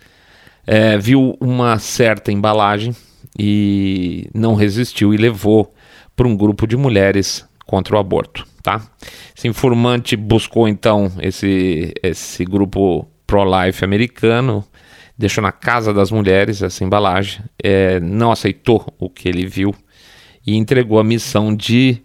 é, 0.65 0.97
viu 0.97 1.37
uma 1.39 1.77
certa 1.77 2.31
embalagem 2.31 2.95
e 3.37 4.29
não 4.33 4.55
resistiu 4.55 5.13
e 5.13 5.17
levou 5.17 5.73
para 6.15 6.27
um 6.27 6.35
grupo 6.35 6.65
de 6.65 6.77
mulheres 6.77 7.45
contra 7.65 7.95
o 7.95 7.99
aborto, 7.99 8.47
tá? 8.63 8.81
Esse 9.35 9.47
informante 9.47 10.15
buscou 10.15 10.67
então 10.67 11.11
esse, 11.19 11.93
esse 12.01 12.45
grupo 12.45 13.07
pro-life 13.27 13.83
americano, 13.83 14.63
deixou 15.17 15.41
na 15.41 15.51
casa 15.51 15.93
das 15.93 16.11
mulheres 16.11 16.61
essa 16.61 16.83
embalagem, 16.83 17.43
é, 17.61 17.99
não 17.99 18.31
aceitou 18.31 18.93
o 18.99 19.09
que 19.09 19.27
ele 19.27 19.45
viu 19.45 19.73
e 20.45 20.55
entregou 20.55 20.99
a 20.99 21.03
missão 21.03 21.55
de 21.55 22.01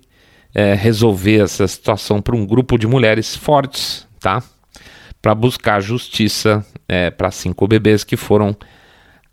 é, 0.54 0.74
resolver 0.74 1.42
essa 1.42 1.66
situação 1.66 2.20
para 2.20 2.36
um 2.36 2.46
grupo 2.46 2.78
de 2.78 2.86
mulheres 2.86 3.36
fortes, 3.36 4.06
tá? 4.18 4.42
Para 5.22 5.34
buscar 5.34 5.80
justiça 5.80 6.64
é, 6.88 7.10
para 7.10 7.30
cinco 7.30 7.66
bebês 7.68 8.04
que 8.04 8.16
foram 8.16 8.56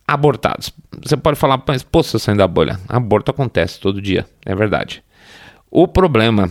abortados. 0.07 0.71
Você 1.03 1.17
pode 1.17 1.37
falar, 1.37 1.61
mas 1.67 1.83
pô, 1.83 2.01
saindo 2.03 2.37
da 2.37 2.47
bolha. 2.47 2.79
Aborto 2.87 3.31
acontece 3.31 3.79
todo 3.79 4.01
dia, 4.01 4.25
é 4.45 4.55
verdade. 4.55 5.03
O 5.69 5.87
problema, 5.87 6.49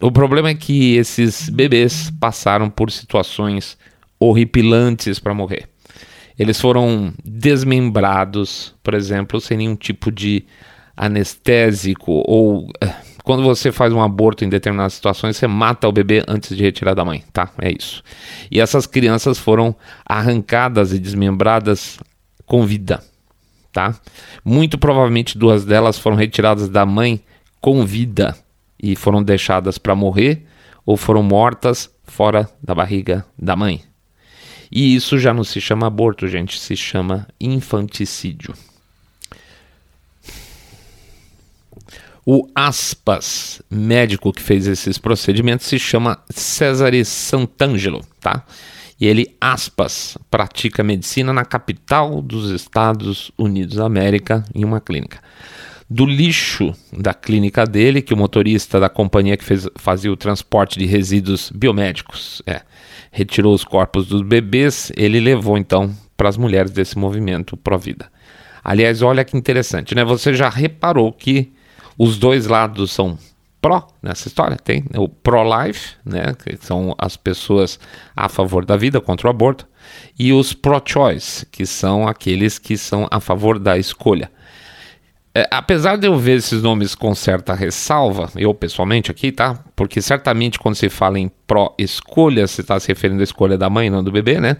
o 0.00 0.10
problema 0.10 0.48
é 0.48 0.54
que 0.54 0.96
esses 0.96 1.48
bebês 1.48 2.10
passaram 2.18 2.68
por 2.68 2.90
situações 2.90 3.78
horripilantes 4.18 5.18
para 5.18 5.34
morrer. 5.34 5.68
Eles 6.38 6.60
foram 6.60 7.12
desmembrados, 7.24 8.74
por 8.82 8.94
exemplo, 8.94 9.40
sem 9.40 9.58
nenhum 9.58 9.76
tipo 9.76 10.10
de 10.10 10.44
anestésico 10.96 12.22
ou 12.26 12.68
eh, 12.80 12.94
quando 13.22 13.42
você 13.42 13.70
faz 13.70 13.92
um 13.92 14.02
aborto 14.02 14.44
em 14.44 14.48
determinadas 14.48 14.94
situações, 14.94 15.36
você 15.36 15.46
mata 15.46 15.88
o 15.88 15.92
bebê 15.92 16.24
antes 16.26 16.56
de 16.56 16.62
retirar 16.62 16.94
da 16.94 17.04
mãe, 17.04 17.22
tá? 17.32 17.50
É 17.58 17.70
isso. 17.70 18.02
E 18.50 18.60
essas 18.60 18.86
crianças 18.86 19.38
foram 19.38 19.74
arrancadas 20.04 20.92
e 20.92 20.98
desmembradas 20.98 21.98
com 22.46 22.64
vida, 22.64 23.02
tá? 23.72 23.94
Muito 24.44 24.78
provavelmente 24.78 25.38
duas 25.38 25.64
delas 25.64 25.98
foram 25.98 26.16
retiradas 26.16 26.68
da 26.68 26.84
mãe 26.86 27.22
com 27.60 27.84
vida 27.84 28.36
e 28.82 28.96
foram 28.96 29.22
deixadas 29.22 29.78
para 29.78 29.94
morrer 29.94 30.46
ou 30.84 30.96
foram 30.96 31.22
mortas 31.22 31.90
fora 32.04 32.48
da 32.62 32.74
barriga 32.74 33.24
da 33.38 33.54
mãe. 33.54 33.82
E 34.72 34.94
isso 34.94 35.18
já 35.18 35.34
não 35.34 35.44
se 35.44 35.60
chama 35.60 35.86
aborto, 35.86 36.28
gente, 36.28 36.58
se 36.58 36.76
chama 36.76 37.26
infanticídio. 37.40 38.54
O 42.24 42.46
Aspas, 42.54 43.62
médico 43.70 44.32
que 44.32 44.42
fez 44.42 44.66
esses 44.66 44.98
procedimentos, 44.98 45.66
se 45.66 45.78
chama 45.78 46.22
Cesare 46.30 47.04
Santangelo, 47.04 48.02
tá? 48.20 48.44
E 49.00 49.06
ele, 49.06 49.34
aspas, 49.40 50.18
pratica 50.30 50.84
medicina 50.84 51.32
na 51.32 51.44
capital 51.44 52.20
dos 52.20 52.50
Estados 52.50 53.32
Unidos 53.38 53.76
da 53.76 53.86
América, 53.86 54.44
em 54.54 54.62
uma 54.62 54.78
clínica. 54.78 55.20
Do 55.88 56.04
lixo 56.04 56.74
da 56.92 57.14
clínica 57.14 57.64
dele, 57.64 58.02
que 58.02 58.12
o 58.12 58.16
motorista 58.16 58.78
da 58.78 58.90
companhia 58.90 59.38
que 59.38 59.44
fez, 59.44 59.66
fazia 59.76 60.12
o 60.12 60.16
transporte 60.16 60.78
de 60.78 60.84
resíduos 60.84 61.50
biomédicos 61.50 62.42
é, 62.46 62.60
retirou 63.10 63.54
os 63.54 63.64
corpos 63.64 64.06
dos 64.06 64.20
bebês, 64.20 64.92
ele 64.94 65.18
levou 65.18 65.56
então 65.56 65.92
para 66.16 66.28
as 66.28 66.36
mulheres 66.36 66.70
desse 66.70 66.98
movimento 66.98 67.56
Pro-Vida. 67.56 68.12
Aliás, 68.62 69.00
olha 69.00 69.24
que 69.24 69.36
interessante, 69.36 69.94
né? 69.94 70.04
Você 70.04 70.34
já 70.34 70.50
reparou 70.50 71.10
que 71.10 71.50
os 72.02 72.16
dois 72.16 72.46
lados 72.46 72.92
são 72.92 73.18
pró 73.60 73.86
nessa 74.02 74.26
história. 74.26 74.56
Tem 74.56 74.86
o 74.96 75.06
pro-life, 75.06 75.96
né, 76.02 76.34
que 76.42 76.56
são 76.64 76.94
as 76.96 77.14
pessoas 77.14 77.78
a 78.16 78.26
favor 78.26 78.64
da 78.64 78.74
vida 78.74 79.02
contra 79.02 79.26
o 79.26 79.30
aborto, 79.30 79.66
e 80.18 80.32
os 80.32 80.54
pro-choice, 80.54 81.44
que 81.52 81.66
são 81.66 82.08
aqueles 82.08 82.58
que 82.58 82.78
são 82.78 83.06
a 83.10 83.20
favor 83.20 83.58
da 83.58 83.76
escolha. 83.76 84.32
É, 85.34 85.46
apesar 85.50 85.96
de 85.96 86.06
eu 86.06 86.16
ver 86.16 86.38
esses 86.38 86.62
nomes 86.62 86.94
com 86.94 87.14
certa 87.14 87.52
ressalva, 87.52 88.30
eu 88.34 88.54
pessoalmente 88.54 89.10
aqui, 89.10 89.30
tá? 89.30 89.62
Porque 89.76 90.00
certamente 90.00 90.58
quando 90.58 90.76
se 90.76 90.88
fala 90.88 91.18
em 91.18 91.30
pró-escolha, 91.46 92.46
você 92.46 92.62
está 92.62 92.80
se 92.80 92.88
referindo 92.88 93.20
à 93.20 93.24
escolha 93.24 93.58
da 93.58 93.68
mãe, 93.68 93.90
não 93.90 94.02
do 94.02 94.10
bebê, 94.10 94.40
né? 94.40 94.56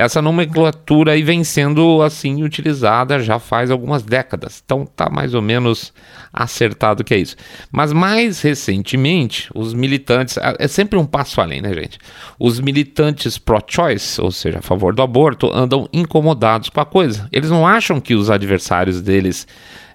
Essa 0.00 0.22
nomenclatura 0.22 1.12
aí 1.12 1.22
vem 1.22 1.44
sendo 1.44 2.00
assim 2.02 2.42
utilizada 2.42 3.20
já 3.20 3.38
faz 3.38 3.70
algumas 3.70 4.02
décadas. 4.02 4.62
Então 4.64 4.86
tá 4.86 5.10
mais 5.10 5.34
ou 5.34 5.42
menos 5.42 5.92
acertado 6.32 7.04
que 7.04 7.12
é 7.12 7.18
isso. 7.18 7.36
Mas 7.70 7.92
mais 7.92 8.40
recentemente, 8.40 9.50
os 9.54 9.74
militantes, 9.74 10.38
é 10.58 10.66
sempre 10.66 10.98
um 10.98 11.04
passo 11.04 11.40
além, 11.40 11.60
né, 11.60 11.74
gente? 11.74 11.98
Os 12.38 12.60
militantes 12.60 13.36
pro-choice, 13.36 14.18
ou 14.20 14.30
seja, 14.30 14.60
a 14.60 14.62
favor 14.62 14.94
do 14.94 15.02
aborto, 15.02 15.50
andam 15.52 15.86
incomodados 15.92 16.70
com 16.70 16.80
a 16.80 16.86
coisa. 16.86 17.28
Eles 17.30 17.50
não 17.50 17.66
acham 17.66 18.00
que 18.00 18.14
os 18.14 18.30
adversários 18.30 19.02
deles 19.02 19.46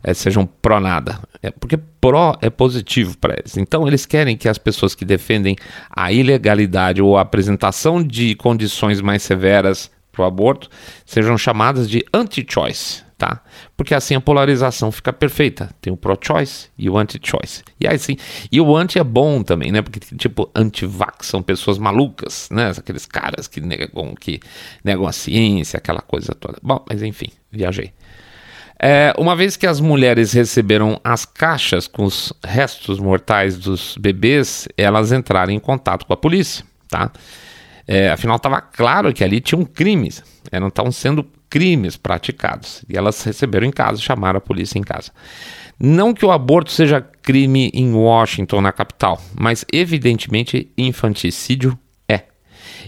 é, 0.04 0.14
sejam 0.14 0.46
pró 0.46 0.80
nada. 0.80 1.20
É 1.42 1.50
porque 1.50 1.78
pró 2.00 2.38
é 2.42 2.50
positivo 2.52 3.18
para 3.18 3.34
eles. 3.34 3.58
Então 3.58 3.88
eles 3.88 4.06
querem 4.06 4.38
que 4.38 4.48
as 4.48 4.60
pessoas 4.60 4.94
que 4.94 5.04
defendem 5.04 5.56
a 5.90 6.12
ilegalidade 6.12 7.02
ou 7.02 7.18
a 7.18 7.22
apresentação 7.22 8.04
de 8.04 8.36
condições 8.36 9.02
mais 9.02 9.24
severas 9.24 9.95
para 10.16 10.24
o 10.24 10.28
aborto 10.28 10.70
sejam 11.06 11.38
chamadas 11.38 11.90
de 11.90 12.04
anti-choice, 12.14 13.04
tá? 13.18 13.42
Porque 13.76 13.94
assim 13.94 14.16
a 14.16 14.22
polarização 14.22 14.92
fica 14.92 15.12
perfeita. 15.12 15.70
Tem 15.82 15.92
o 15.92 15.98
pro-choice 15.98 16.70
e 16.78 16.90
o 16.90 16.98
anti-choice. 16.98 17.64
E 17.80 17.88
aí 17.88 18.00
sim, 18.00 18.18
e 18.52 18.62
o 18.62 18.76
anti 18.76 18.98
é 18.98 19.04
bom 19.04 19.44
também, 19.44 19.72
né? 19.72 19.82
Porque 19.82 20.00
tipo 20.16 20.50
anti-vax 20.56 21.28
são 21.28 21.42
pessoas 21.42 21.78
malucas, 21.78 22.50
né? 22.52 22.72
Aqueles 22.78 23.06
caras 23.06 23.48
que 23.48 23.60
negam 23.60 24.16
que 24.16 24.40
negam 24.84 25.06
a 25.06 25.12
ciência, 25.12 25.78
aquela 25.78 26.02
coisa 26.02 26.34
toda. 26.34 26.58
Bom, 26.64 26.84
mas 26.90 27.04
enfim, 27.04 27.30
viajei. 27.52 27.92
É, 28.78 29.14
uma 29.18 29.36
vez 29.36 29.56
que 29.56 29.66
as 29.66 29.80
mulheres 29.80 30.34
receberam 30.34 31.00
as 31.04 31.26
caixas 31.26 31.88
com 31.88 32.04
os 32.04 32.34
restos 32.44 33.00
mortais 33.00 33.58
dos 33.58 33.98
bebês, 33.98 34.68
elas 34.78 35.12
entraram 35.12 35.54
em 35.54 35.60
contato 35.60 36.06
com 36.06 36.14
a 36.14 36.18
polícia, 36.18 36.66
tá? 36.90 37.12
É, 37.88 38.10
afinal, 38.10 38.38
estava 38.38 38.62
claro 38.62 39.14
que 39.14 39.24
ali 39.24 39.40
tinham 39.40 39.64
crimes, 39.64 40.24
é, 40.52 40.60
não 40.60 40.70
estavam 40.70 40.92
sendo 40.92 41.24
crimes 41.50 41.96
praticados. 41.98 42.84
E 42.90 42.98
elas 42.98 43.24
receberam 43.24 43.68
em 43.68 43.72
casa, 43.72 44.02
chamaram 44.02 44.38
a 44.38 44.42
polícia 44.42 44.80
em 44.80 44.82
casa. 44.82 45.12
Não 45.80 46.14
que 46.14 46.26
o 46.26 46.32
aborto 46.32 46.72
seja 46.72 47.02
crime 47.02 47.70
em 47.74 47.94
Washington, 47.94 48.62
na 48.62 48.72
capital, 48.72 49.22
mas 49.38 49.66
evidentemente 49.72 50.72
infanticídio. 50.78 51.78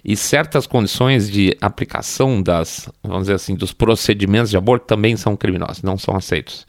E 0.08 0.16
certas 0.16 0.66
condições 0.66 1.30
de 1.30 1.54
aplicação 1.60 2.42
das, 2.42 2.90
vamos 3.04 3.24
dizer 3.24 3.34
assim, 3.34 3.56
dos 3.56 3.74
procedimentos 3.74 4.50
de 4.50 4.56
aborto 4.56 4.86
também 4.86 5.18
são 5.18 5.36
criminosas, 5.36 5.84
não 5.84 5.98
são 5.98 6.16
aceitos. 6.16 6.66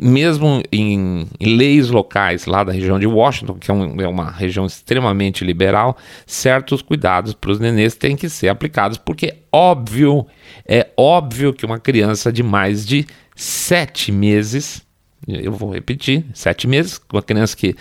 Mesmo 0.00 0.62
em, 0.70 1.26
em, 1.40 1.56
leis 1.56 1.90
locais 1.90 2.46
lá 2.46 2.62
da 2.62 2.70
região 2.70 3.00
de 3.00 3.06
Washington, 3.08 3.54
que 3.54 3.68
é, 3.68 3.74
um, 3.74 4.00
é 4.00 4.06
uma 4.06 4.30
região 4.30 4.64
extremamente 4.64 5.44
liberal, 5.44 5.96
certos 6.24 6.82
cuidados 6.82 7.34
para 7.34 7.50
os 7.50 7.58
nenês 7.58 7.96
têm 7.96 8.14
que 8.14 8.28
ser 8.28 8.46
aplicados, 8.46 8.96
porque 8.96 9.38
óbvio, 9.50 10.24
é 10.64 10.88
óbvio 10.96 11.52
que 11.52 11.66
uma 11.66 11.80
criança 11.80 12.32
de 12.32 12.44
mais 12.44 12.86
de 12.86 13.04
sete 13.34 14.12
meses, 14.12 14.86
eu 15.26 15.50
vou 15.50 15.72
repetir, 15.72 16.24
sete 16.32 16.68
meses, 16.68 17.00
uma 17.12 17.22
criança 17.22 17.56
que, 17.56 17.74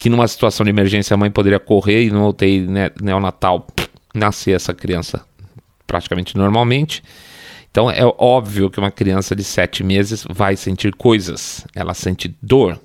que 0.00 0.08
numa 0.08 0.26
situação 0.26 0.64
de 0.64 0.70
emergência 0.70 1.12
a 1.12 1.16
mãe 1.16 1.30
poderia 1.30 1.60
correr 1.60 2.04
e 2.04 2.10
no 2.10 2.26
UTI 2.26 2.66
neonatal 3.02 3.66
nascer 4.14 4.56
essa 4.56 4.72
criança 4.72 5.24
praticamente 5.86 6.38
normalmente, 6.38 7.02
então 7.70 7.90
é 7.90 8.00
óbvio 8.18 8.70
que 8.70 8.78
uma 8.78 8.90
criança 8.90 9.36
de 9.36 9.44
sete 9.44 9.84
meses 9.84 10.24
vai 10.28 10.56
sentir 10.56 10.94
coisas, 10.94 11.66
ela 11.74 11.92
sente 11.92 12.34
dor, 12.42 12.80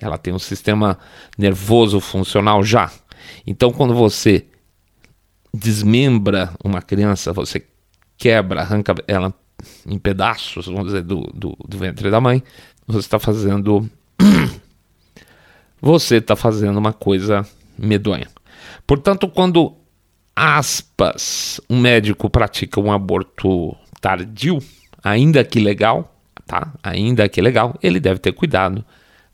ela 0.00 0.16
tem 0.16 0.32
um 0.32 0.38
sistema 0.38 0.96
nervoso 1.36 1.98
funcional 1.98 2.62
já. 2.62 2.88
Então 3.44 3.72
quando 3.72 3.92
você 3.92 4.46
desmembra 5.52 6.52
uma 6.62 6.80
criança, 6.80 7.32
você 7.32 7.66
quebra, 8.16 8.60
arranca 8.60 8.94
ela 9.08 9.34
em 9.84 9.98
pedaços, 9.98 10.66
vamos 10.66 10.86
dizer, 10.86 11.02
do, 11.02 11.22
do, 11.34 11.56
do 11.66 11.78
ventre 11.78 12.12
da 12.12 12.20
mãe, 12.20 12.42
você 12.86 13.00
está 13.00 13.18
fazendo. 13.18 13.90
Você 15.80 16.16
está 16.16 16.36
fazendo 16.36 16.76
uma 16.76 16.92
coisa 16.92 17.46
medonha. 17.78 18.28
Portanto, 18.86 19.28
quando 19.28 19.76
aspas, 20.34 21.60
um 21.68 21.78
médico 21.78 22.28
pratica 22.30 22.80
um 22.80 22.92
aborto 22.92 23.76
tardio, 24.00 24.58
ainda 25.02 25.44
que 25.44 25.60
legal, 25.60 26.14
tá? 26.46 26.72
Ainda 26.82 27.28
que 27.28 27.40
legal, 27.40 27.76
ele 27.82 28.00
deve 28.00 28.20
ter 28.20 28.32
cuidado 28.32 28.84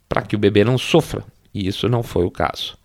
para 0.08 0.22
que 0.22 0.36
o 0.36 0.38
bebê 0.38 0.64
não 0.64 0.78
sofra. 0.78 1.24
E 1.54 1.66
isso 1.66 1.88
não 1.88 2.02
foi 2.02 2.24
o 2.24 2.30
caso. 2.30 2.76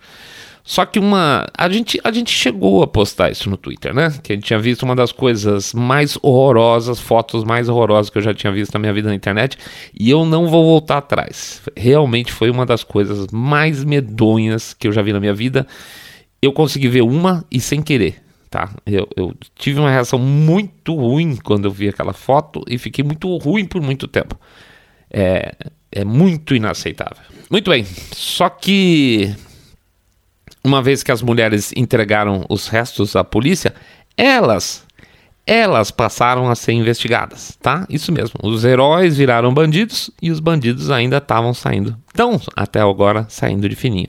Só 0.64 0.86
que 0.86 1.00
uma. 1.00 1.48
A 1.58 1.70
gente, 1.70 2.00
a 2.04 2.12
gente 2.12 2.32
chegou 2.32 2.84
a 2.84 2.88
postar 2.88 3.32
isso 3.32 3.50
no 3.50 3.58
Twitter, 3.58 3.94
né? 3.94 4.14
Que 4.22 4.34
a 4.34 4.36
gente 4.36 4.46
tinha 4.46 4.60
visto 4.60 4.84
uma 4.84 4.96
das 4.96 5.12
coisas 5.12 5.74
mais 5.74 6.18
horrorosas, 6.22 7.00
fotos 7.00 7.44
mais 7.44 7.68
horrorosas 7.68 8.10
que 8.10 8.18
eu 8.18 8.22
já 8.22 8.34
tinha 8.34 8.54
visto 8.54 8.74
na 8.74 8.80
minha 8.80 8.94
vida 8.94 9.10
na 9.10 9.16
internet. 9.16 9.58
E 9.98 10.10
eu 10.10 10.26
não 10.26 10.48
vou 10.48 10.64
voltar 10.64 10.98
atrás. 10.98 11.62
Realmente 11.76 12.32
foi 12.32 12.50
uma 12.50 12.66
das 12.66 12.84
coisas 12.84 13.28
mais 13.32 13.84
medonhas 13.84 14.74
que 14.74 14.88
eu 14.88 14.92
já 14.92 15.02
vi 15.02 15.12
na 15.14 15.20
minha 15.20 15.34
vida. 15.34 15.66
Eu 16.42 16.54
consegui 16.54 16.88
ver 16.88 17.02
uma 17.02 17.46
e 17.52 17.60
sem 17.60 17.82
querer 17.82 18.22
tá? 18.52 18.70
Eu, 18.86 19.08
eu, 19.16 19.34
tive 19.56 19.80
uma 19.80 19.90
reação 19.90 20.20
muito 20.20 20.94
ruim 20.94 21.38
quando 21.38 21.66
eu 21.66 21.72
vi 21.72 21.88
aquela 21.88 22.12
foto 22.12 22.62
e 22.68 22.78
fiquei 22.78 23.02
muito 23.02 23.34
ruim 23.38 23.66
por 23.66 23.82
muito 23.82 24.10
tempo. 24.10 24.38
É, 25.10 25.56
é 25.90 26.04
muito 26.04 26.54
inaceitável. 26.54 27.24
Muito 27.50 27.72
bem, 27.72 27.86
só 28.12 28.50
que 28.50 29.34
uma 30.64 30.82
vez 30.82 31.04
que 31.04 31.12
as 31.12 31.22
mulheres 31.22 31.72
entregaram 31.76 32.46
os 32.50 32.68
restos 32.68 33.16
à 33.16 33.24
polícia, 33.24 33.74
elas 34.18 34.86
elas 35.46 35.90
passaram 35.90 36.50
a 36.50 36.56
ser 36.56 36.74
investigadas, 36.74 37.58
tá? 37.62 37.86
Isso 37.90 38.12
mesmo. 38.12 38.40
Os 38.44 38.64
heróis 38.64 39.18
viraram 39.18 39.54
bandidos 39.54 40.12
e 40.22 40.30
os 40.30 40.40
bandidos 40.40 40.92
ainda 40.92 41.18
estavam 41.18 41.54
saindo. 41.54 41.98
Então, 42.14 42.40
até 42.56 42.80
agora, 42.80 43.26
saindo 43.28 43.68
de 43.68 43.76
fininho. 43.76 44.08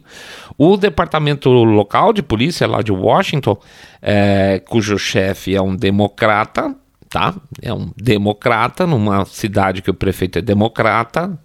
O 0.59 0.76
departamento 0.76 1.49
local 1.49 2.12
de 2.12 2.23
polícia 2.23 2.66
lá 2.66 2.82
de 2.82 2.92
Washington, 2.92 3.56
é, 4.00 4.62
cujo 4.68 4.99
chefe 4.99 5.56
é 5.56 5.62
um 5.62 5.75
democrata, 5.75 6.76
tá? 7.09 7.35
É 7.62 7.73
um 7.73 7.90
democrata 7.97 8.87
numa 8.87 9.25
cidade 9.25 9.80
que 9.80 9.90
o 9.90 9.94
prefeito 9.94 10.38
é 10.38 10.42
democrata. 10.42 11.37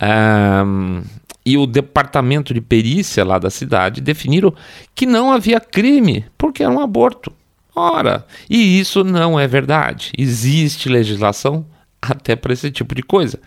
Um, 0.00 1.02
e 1.48 1.56
o 1.56 1.66
departamento 1.66 2.52
de 2.52 2.60
perícia 2.60 3.24
lá 3.24 3.38
da 3.38 3.48
cidade 3.48 4.02
definiram 4.02 4.54
que 4.94 5.06
não 5.06 5.32
havia 5.32 5.58
crime 5.58 6.26
porque 6.36 6.62
era 6.62 6.70
um 6.70 6.78
aborto. 6.78 7.32
Ora, 7.74 8.26
e 8.50 8.78
isso 8.78 9.02
não 9.02 9.40
é 9.40 9.48
verdade. 9.48 10.12
Existe 10.18 10.90
legislação 10.90 11.64
até 12.02 12.36
para 12.36 12.52
esse 12.52 12.70
tipo 12.70 12.94
de 12.94 13.02
coisa. 13.02 13.40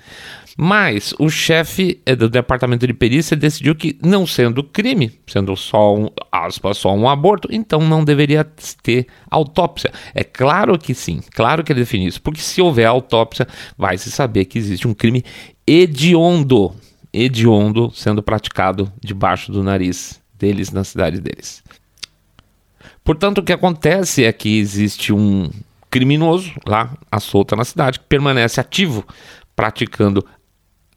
Mas 0.57 1.13
o 1.19 1.29
chefe 1.29 2.01
eh, 2.03 2.15
do 2.15 2.27
departamento 2.27 2.87
de 2.87 2.93
perícia 2.93 3.37
decidiu 3.37 3.75
que, 3.75 3.95
não 4.03 4.25
sendo 4.25 4.63
crime, 4.63 5.11
sendo 5.27 5.55
só 5.55 5.95
um, 5.95 6.09
aspas, 6.31 6.77
só 6.77 6.95
um 6.95 7.07
aborto, 7.07 7.47
então 7.51 7.81
não 7.81 8.03
deveria 8.03 8.43
ter 8.81 9.05
autópsia. 9.29 9.91
É 10.15 10.23
claro 10.23 10.75
que 10.79 10.95
sim, 10.95 11.21
claro 11.35 11.63
que 11.63 11.71
ele 11.71 11.81
define 11.81 12.07
isso, 12.07 12.21
porque 12.21 12.41
se 12.41 12.61
houver 12.61 12.85
autópsia, 12.85 13.47
vai 13.77 13.95
se 13.99 14.09
saber 14.09 14.45
que 14.45 14.57
existe 14.57 14.87
um 14.87 14.93
crime 14.93 15.23
hediondo, 15.65 16.75
hediondo 17.13 17.91
sendo 17.93 18.23
praticado 18.23 18.91
debaixo 19.01 19.51
do 19.51 19.63
nariz 19.63 20.21
deles 20.33 20.71
na 20.71 20.83
cidade 20.83 21.19
deles. 21.19 21.63
Portanto, 23.03 23.39
o 23.39 23.43
que 23.43 23.53
acontece 23.53 24.23
é 24.23 24.31
que 24.31 24.59
existe 24.59 25.11
um 25.11 25.49
criminoso 25.89 26.53
lá 26.65 26.91
à 27.11 27.19
solta 27.19 27.55
na 27.55 27.65
cidade 27.65 27.99
que 27.99 28.05
permanece 28.05 28.59
ativo, 28.59 29.05
praticando 29.55 30.25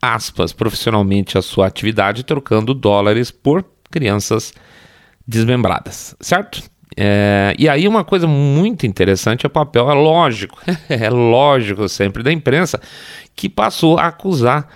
aspas 0.01 0.53
profissionalmente 0.53 1.37
a 1.37 1.43
sua 1.43 1.67
atividade, 1.67 2.25
trocando 2.25 2.75
dólares 2.75 3.31
por 3.31 3.65
crianças 3.91 4.53
desmembradas, 5.27 6.15
certo? 6.21 6.63
É, 6.97 7.55
e 7.59 7.69
aí 7.69 7.89
uma 7.89 8.05
coisa 8.05 8.27
muito 8.27 8.87
interessante 8.87 9.45
é 9.45 9.49
o 9.49 9.51
papel, 9.51 9.91
é 9.91 9.95
lógico, 9.95 10.61
é 10.89 11.11
lógico 11.11 11.89
sempre 11.89 12.23
da 12.23 12.31
imprensa, 12.31 12.81
que 13.35 13.49
passou 13.49 13.99
a 13.99 14.07
acusar 14.07 14.69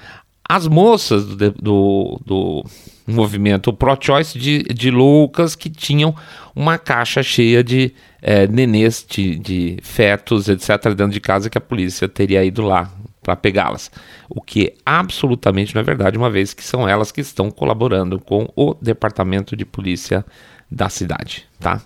as 0.49 0.67
moças 0.67 1.27
do, 1.27 1.51
do, 1.53 2.21
do 2.25 2.65
movimento 3.07 3.73
pro-choice 3.73 4.39
de, 4.39 4.63
de 4.63 4.91
loucas 4.91 5.55
que 5.55 5.69
tinham 5.69 6.15
uma 6.55 6.79
caixa 6.79 7.23
cheia 7.23 7.63
de 7.63 7.93
é, 8.23 8.47
nenês, 8.47 9.05
de, 9.09 9.39
de 9.39 9.79
fetos, 9.83 10.49
etc., 10.49 10.89
dentro 10.95 11.11
de 11.11 11.21
casa 11.21 11.51
que 11.51 11.59
a 11.59 11.61
polícia 11.61 12.09
teria 12.09 12.45
ido 12.45 12.63
lá 12.63 12.91
para 13.23 13.37
pegá-las. 13.37 13.91
O 14.29 14.41
que 14.41 14.75
absolutamente 14.85 15.75
não 15.75 15.83
é 15.83 15.85
verdade, 15.85 16.17
uma 16.17 16.31
vez 16.31 16.55
que 16.55 16.65
são 16.65 16.89
elas 16.89 17.13
que 17.13 17.21
estão 17.21 17.51
colaborando 17.51 18.19
com 18.19 18.51
o 18.57 18.75
departamento 18.75 19.55
de 19.55 19.65
polícia 19.65 20.25
da 20.71 20.89
cidade, 20.89 21.47
tá? 21.61 21.81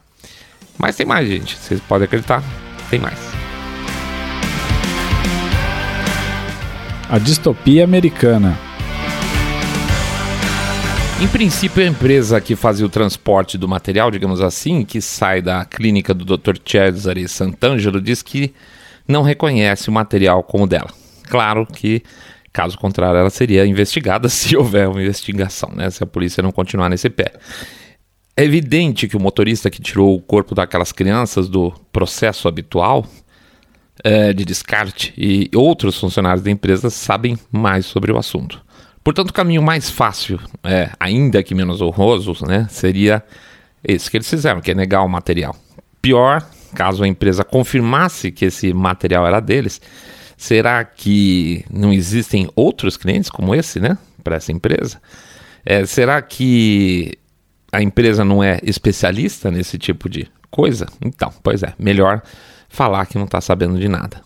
Mas 0.79 0.97
tem 0.97 1.07
mais, 1.07 1.29
gente. 1.29 1.57
Vocês 1.57 1.81
podem 1.81 2.05
acreditar, 2.07 2.43
tem 2.91 2.99
mais. 2.99 3.52
A 7.13 7.19
distopia 7.19 7.85
americana. 7.85 8.59
Em 11.21 11.29
princípio, 11.29 11.83
a 11.83 11.87
empresa 11.87 12.41
que 12.41 12.57
fazia 12.57 12.87
o 12.87 12.89
transporte 12.89 13.59
do 13.59 13.69
material, 13.69 14.11
digamos 14.11 14.41
assim, 14.41 14.83
que 14.83 14.99
sai 15.03 15.43
da 15.43 15.63
clínica 15.67 16.15
do 16.15 16.25
Dr. 16.25 16.57
Cesare 16.65 17.29
Santangelo, 17.29 18.01
diz 18.01 18.23
que 18.23 18.55
não 19.07 19.21
reconhece 19.21 19.91
o 19.91 19.93
material 19.93 20.43
como 20.43 20.67
dela. 20.67 20.89
Claro 21.25 21.67
que, 21.67 22.03
caso 22.51 22.79
contrário, 22.79 23.19
ela 23.19 23.29
seria 23.29 23.67
investigada 23.67 24.27
se 24.33 24.57
houver 24.57 24.89
uma 24.89 25.03
investigação, 25.03 25.71
né? 25.77 25.91
Se 25.91 26.03
a 26.03 26.07
polícia 26.07 26.43
não 26.43 26.51
continuar 26.51 26.89
nesse 26.89 27.11
pé. 27.11 27.31
É 28.35 28.43
evidente 28.43 29.07
que 29.07 29.19
o 29.19 29.21
motorista 29.21 29.69
que 29.69 29.83
tirou 29.83 30.17
o 30.17 30.23
corpo 30.23 30.55
daquelas 30.55 30.93
crianças 30.93 31.47
do 31.47 31.75
processo 31.93 32.49
habitual 32.49 33.05
é, 34.03 34.33
de 34.33 34.45
descarte 34.45 35.13
e 35.17 35.51
outros 35.55 35.99
funcionários 35.99 36.43
da 36.43 36.51
empresa 36.51 36.91
sabem 36.91 37.39
mais 37.51 37.87
sobre 37.87 38.13
o 38.13 38.19
assunto. 38.19 38.63
Portanto, 39.05 39.31
o 39.31 39.35
caminho 39.35 39.63
mais 39.63 39.91
fácil, 39.91 40.39
é, 40.63 40.91
ainda 40.99 41.43
que 41.43 41.55
menos 41.55 41.81
honroso, 41.81 42.35
né, 42.47 42.67
seria 42.71 43.23
esse 43.83 44.11
que 44.11 44.17
eles 44.17 44.31
fizeram, 44.31 44.61
que 44.61 44.71
é 44.71 44.75
negar 44.75 45.03
o 45.03 45.09
material. 45.09 45.57
Pior, 46.01 46.47
caso 46.75 47.03
a 47.03 47.09
empresa 47.09 47.45
confirmasse 47.45 48.31
que 48.31 48.45
esse 48.45 48.73
material 48.73 49.27
era 49.27 49.41
deles, 49.41 49.81
será 50.37 50.85
que 50.85 51.65
não 51.71 51.93
existem 51.93 52.49
outros 52.55 52.97
clientes 52.97 53.29
como 53.29 53.55
esse, 53.55 53.81
né, 53.81 53.99
para 54.23 54.37
essa 54.37 54.53
empresa? 54.53 55.01
É, 55.65 55.85
será 55.85 56.23
que 56.23 57.13
a 57.73 57.83
empresa 57.83 58.25
não 58.25 58.43
é 58.43 58.61
especialista 58.63 59.51
nesse 59.51 59.79
tipo 59.79 60.09
de 60.09 60.29
coisa? 60.51 60.87
Então, 61.05 61.33
pois 61.43 61.63
é, 61.63 61.75
melhor 61.77 62.23
falar 62.73 63.05
que 63.07 63.19
não 63.19 63.27
está 63.27 63.41
sabendo 63.41 63.79
de 63.79 63.87
nada. 63.87 64.23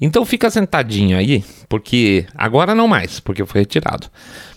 Então 0.00 0.24
fica 0.24 0.50
sentadinho 0.50 1.16
aí, 1.16 1.44
porque 1.68 2.26
agora 2.34 2.74
não 2.74 2.88
mais, 2.88 3.20
porque 3.20 3.46
foi 3.46 3.60
retirado. 3.60 4.08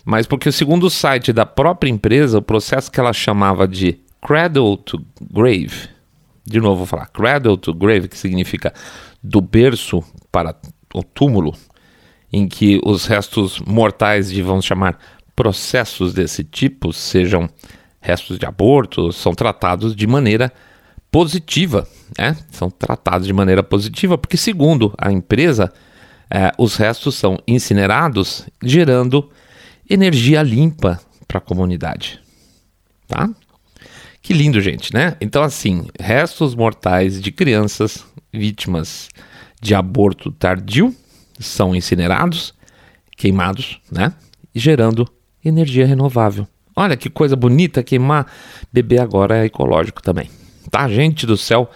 Mas 0.03 0.25
porque 0.25 0.51
segundo 0.51 0.87
o 0.87 0.89
site 0.89 1.31
da 1.31 1.45
própria 1.45 1.89
empresa, 1.89 2.39
o 2.39 2.41
processo 2.41 2.91
que 2.91 2.99
ela 2.99 3.13
chamava 3.13 3.67
de 3.67 3.99
Cradle 4.21 4.75
to 4.77 5.05
Grave, 5.31 5.89
de 6.43 6.59
novo 6.59 6.77
vou 6.77 6.85
falar, 6.87 7.05
Cradle 7.07 7.55
to 7.55 7.73
Grave, 7.73 8.07
que 8.07 8.17
significa 8.17 8.73
do 9.23 9.39
berço 9.39 10.03
para 10.31 10.55
o 10.93 11.03
túmulo, 11.03 11.53
em 12.33 12.47
que 12.47 12.81
os 12.83 13.05
restos 13.05 13.59
mortais 13.59 14.31
de, 14.31 14.41
vamos 14.41 14.65
chamar, 14.65 14.97
processos 15.35 16.13
desse 16.13 16.43
tipo, 16.43 16.91
sejam 16.91 17.47
restos 18.01 18.39
de 18.39 18.45
aborto, 18.45 19.11
são 19.11 19.33
tratados 19.33 19.95
de 19.95 20.07
maneira 20.07 20.51
positiva, 21.11 21.87
né? 22.17 22.35
São 22.51 22.69
tratados 22.69 23.27
de 23.27 23.33
maneira 23.33 23.63
positiva, 23.63 24.17
porque 24.17 24.37
segundo 24.37 24.93
a 24.97 25.11
empresa, 25.11 25.71
é, 26.29 26.51
os 26.57 26.75
restos 26.75 27.15
são 27.15 27.37
incinerados, 27.47 28.45
gerando 28.61 29.29
energia 29.89 30.43
limpa 30.43 30.99
para 31.27 31.39
a 31.39 31.41
comunidade, 31.41 32.19
tá? 33.07 33.29
Que 34.21 34.33
lindo, 34.33 34.61
gente, 34.61 34.93
né? 34.93 35.15
Então, 35.19 35.41
assim, 35.41 35.87
restos 35.99 36.53
mortais 36.53 37.21
de 37.21 37.31
crianças 37.31 38.05
vítimas 38.31 39.09
de 39.61 39.73
aborto 39.73 40.31
tardio 40.31 40.95
são 41.39 41.75
incinerados, 41.75 42.53
queimados, 43.17 43.79
né? 43.91 44.13
Gerando 44.53 45.07
energia 45.43 45.85
renovável. 45.85 46.47
Olha 46.75 46.95
que 46.95 47.09
coisa 47.09 47.35
bonita 47.35 47.83
queimar 47.83 48.27
bebê 48.71 48.99
agora 48.99 49.37
é 49.37 49.45
ecológico 49.45 50.01
também. 50.01 50.29
Tá, 50.69 50.87
gente 50.87 51.25
do 51.25 51.37
céu. 51.37 51.69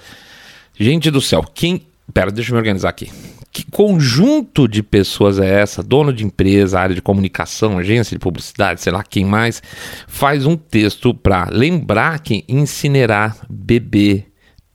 Gente 0.77 1.11
do 1.11 1.21
céu, 1.21 1.43
quem. 1.53 1.85
Pera, 2.13 2.31
deixa 2.31 2.51
eu 2.51 2.53
me 2.53 2.59
organizar 2.59 2.89
aqui. 2.89 3.09
Que 3.51 3.63
conjunto 3.69 4.67
de 4.67 4.81
pessoas 4.81 5.39
é 5.39 5.61
essa? 5.61 5.83
Dono 5.83 6.11
de 6.11 6.25
empresa, 6.25 6.79
área 6.79 6.95
de 6.95 7.01
comunicação, 7.01 7.77
agência 7.77 8.15
de 8.15 8.19
publicidade, 8.19 8.81
sei 8.81 8.91
lá 8.91 9.03
quem 9.03 9.23
mais, 9.23 9.61
faz 10.07 10.45
um 10.45 10.57
texto 10.57 11.13
para 11.13 11.47
lembrar 11.51 12.19
que 12.19 12.43
incinerar 12.47 13.37
bebê 13.49 14.25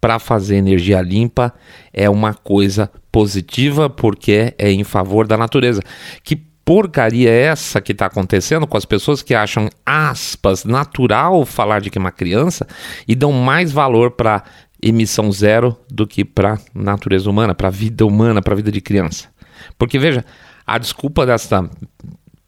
para 0.01 0.21
fazer 0.21 0.57
energia 0.57 1.01
limpa 1.01 1.53
é 1.93 2.09
uma 2.09 2.33
coisa 2.33 2.91
positiva 3.11 3.91
porque 3.91 4.55
é 4.57 4.71
em 4.71 4.85
favor 4.85 5.27
da 5.27 5.37
natureza. 5.37 5.83
Que 6.23 6.37
porcaria 6.69 7.31
é 7.31 7.45
essa 7.45 7.81
que 7.81 7.93
está 7.93 8.05
acontecendo 8.05 8.67
com 8.67 8.77
as 8.77 8.85
pessoas 8.85 9.23
que 9.23 9.35
acham, 9.35 9.71
aspas, 9.87 10.67
natural 10.67 11.47
falar 11.47 11.81
de 11.81 11.89
que 11.89 11.97
é 11.97 11.99
uma 11.99 12.13
criança 12.13 12.67
e 13.09 13.15
dão 13.15 13.33
mais 13.33 13.73
valor 13.73 14.11
para 14.11 14.45
emissão 14.83 15.33
zero 15.33 15.75
do 15.91 16.07
que 16.07 16.27
para 16.27 16.59
natureza 16.75 17.31
humana, 17.31 17.55
para 17.55 17.69
a 17.69 17.71
vida 17.71 18.05
humana, 18.05 18.43
para 18.43 18.53
a 18.53 18.57
vida 18.57 18.71
de 18.71 18.83
criança. 18.83 19.31
Porque 19.79 19.99
veja, 19.99 20.23
a 20.67 20.77
desculpa 20.77 21.25
dessa 21.25 21.71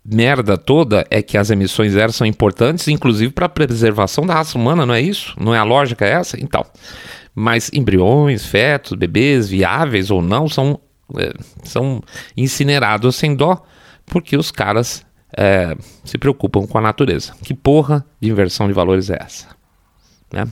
merda 0.04 0.58
toda 0.58 1.06
é 1.10 1.22
que 1.22 1.38
as 1.38 1.48
emissões 1.48 1.92
zero 1.92 2.12
são 2.12 2.26
importantes, 2.26 2.88
inclusive 2.88 3.32
para 3.32 3.46
a 3.46 3.48
preservação 3.48 4.26
da 4.26 4.34
raça 4.34 4.58
humana, 4.58 4.84
não 4.84 4.92
é 4.92 5.00
isso? 5.00 5.34
Não 5.40 5.54
é 5.54 5.58
a 5.58 5.64
lógica 5.64 6.04
essa? 6.04 6.38
Então, 6.38 6.66
mas 7.34 7.70
embriões, 7.72 8.44
fetos, 8.44 8.92
bebês, 8.92 9.48
viáveis 9.48 10.10
ou 10.10 10.20
não, 10.20 10.46
são, 10.46 10.78
é, 11.16 11.32
são 11.64 12.02
incinerados 12.36 13.16
sem 13.16 13.34
dó 13.34 13.64
porque 14.10 14.36
os 14.36 14.50
caras 14.50 15.06
é, 15.36 15.76
se 16.04 16.18
preocupam 16.18 16.66
com 16.66 16.76
a 16.76 16.80
natureza. 16.80 17.32
Que 17.42 17.54
porra 17.54 18.04
de 18.20 18.28
inversão 18.28 18.66
de 18.66 18.74
valores 18.74 19.08
é 19.08 19.18
essa? 19.20 19.48
Né? 20.32 20.46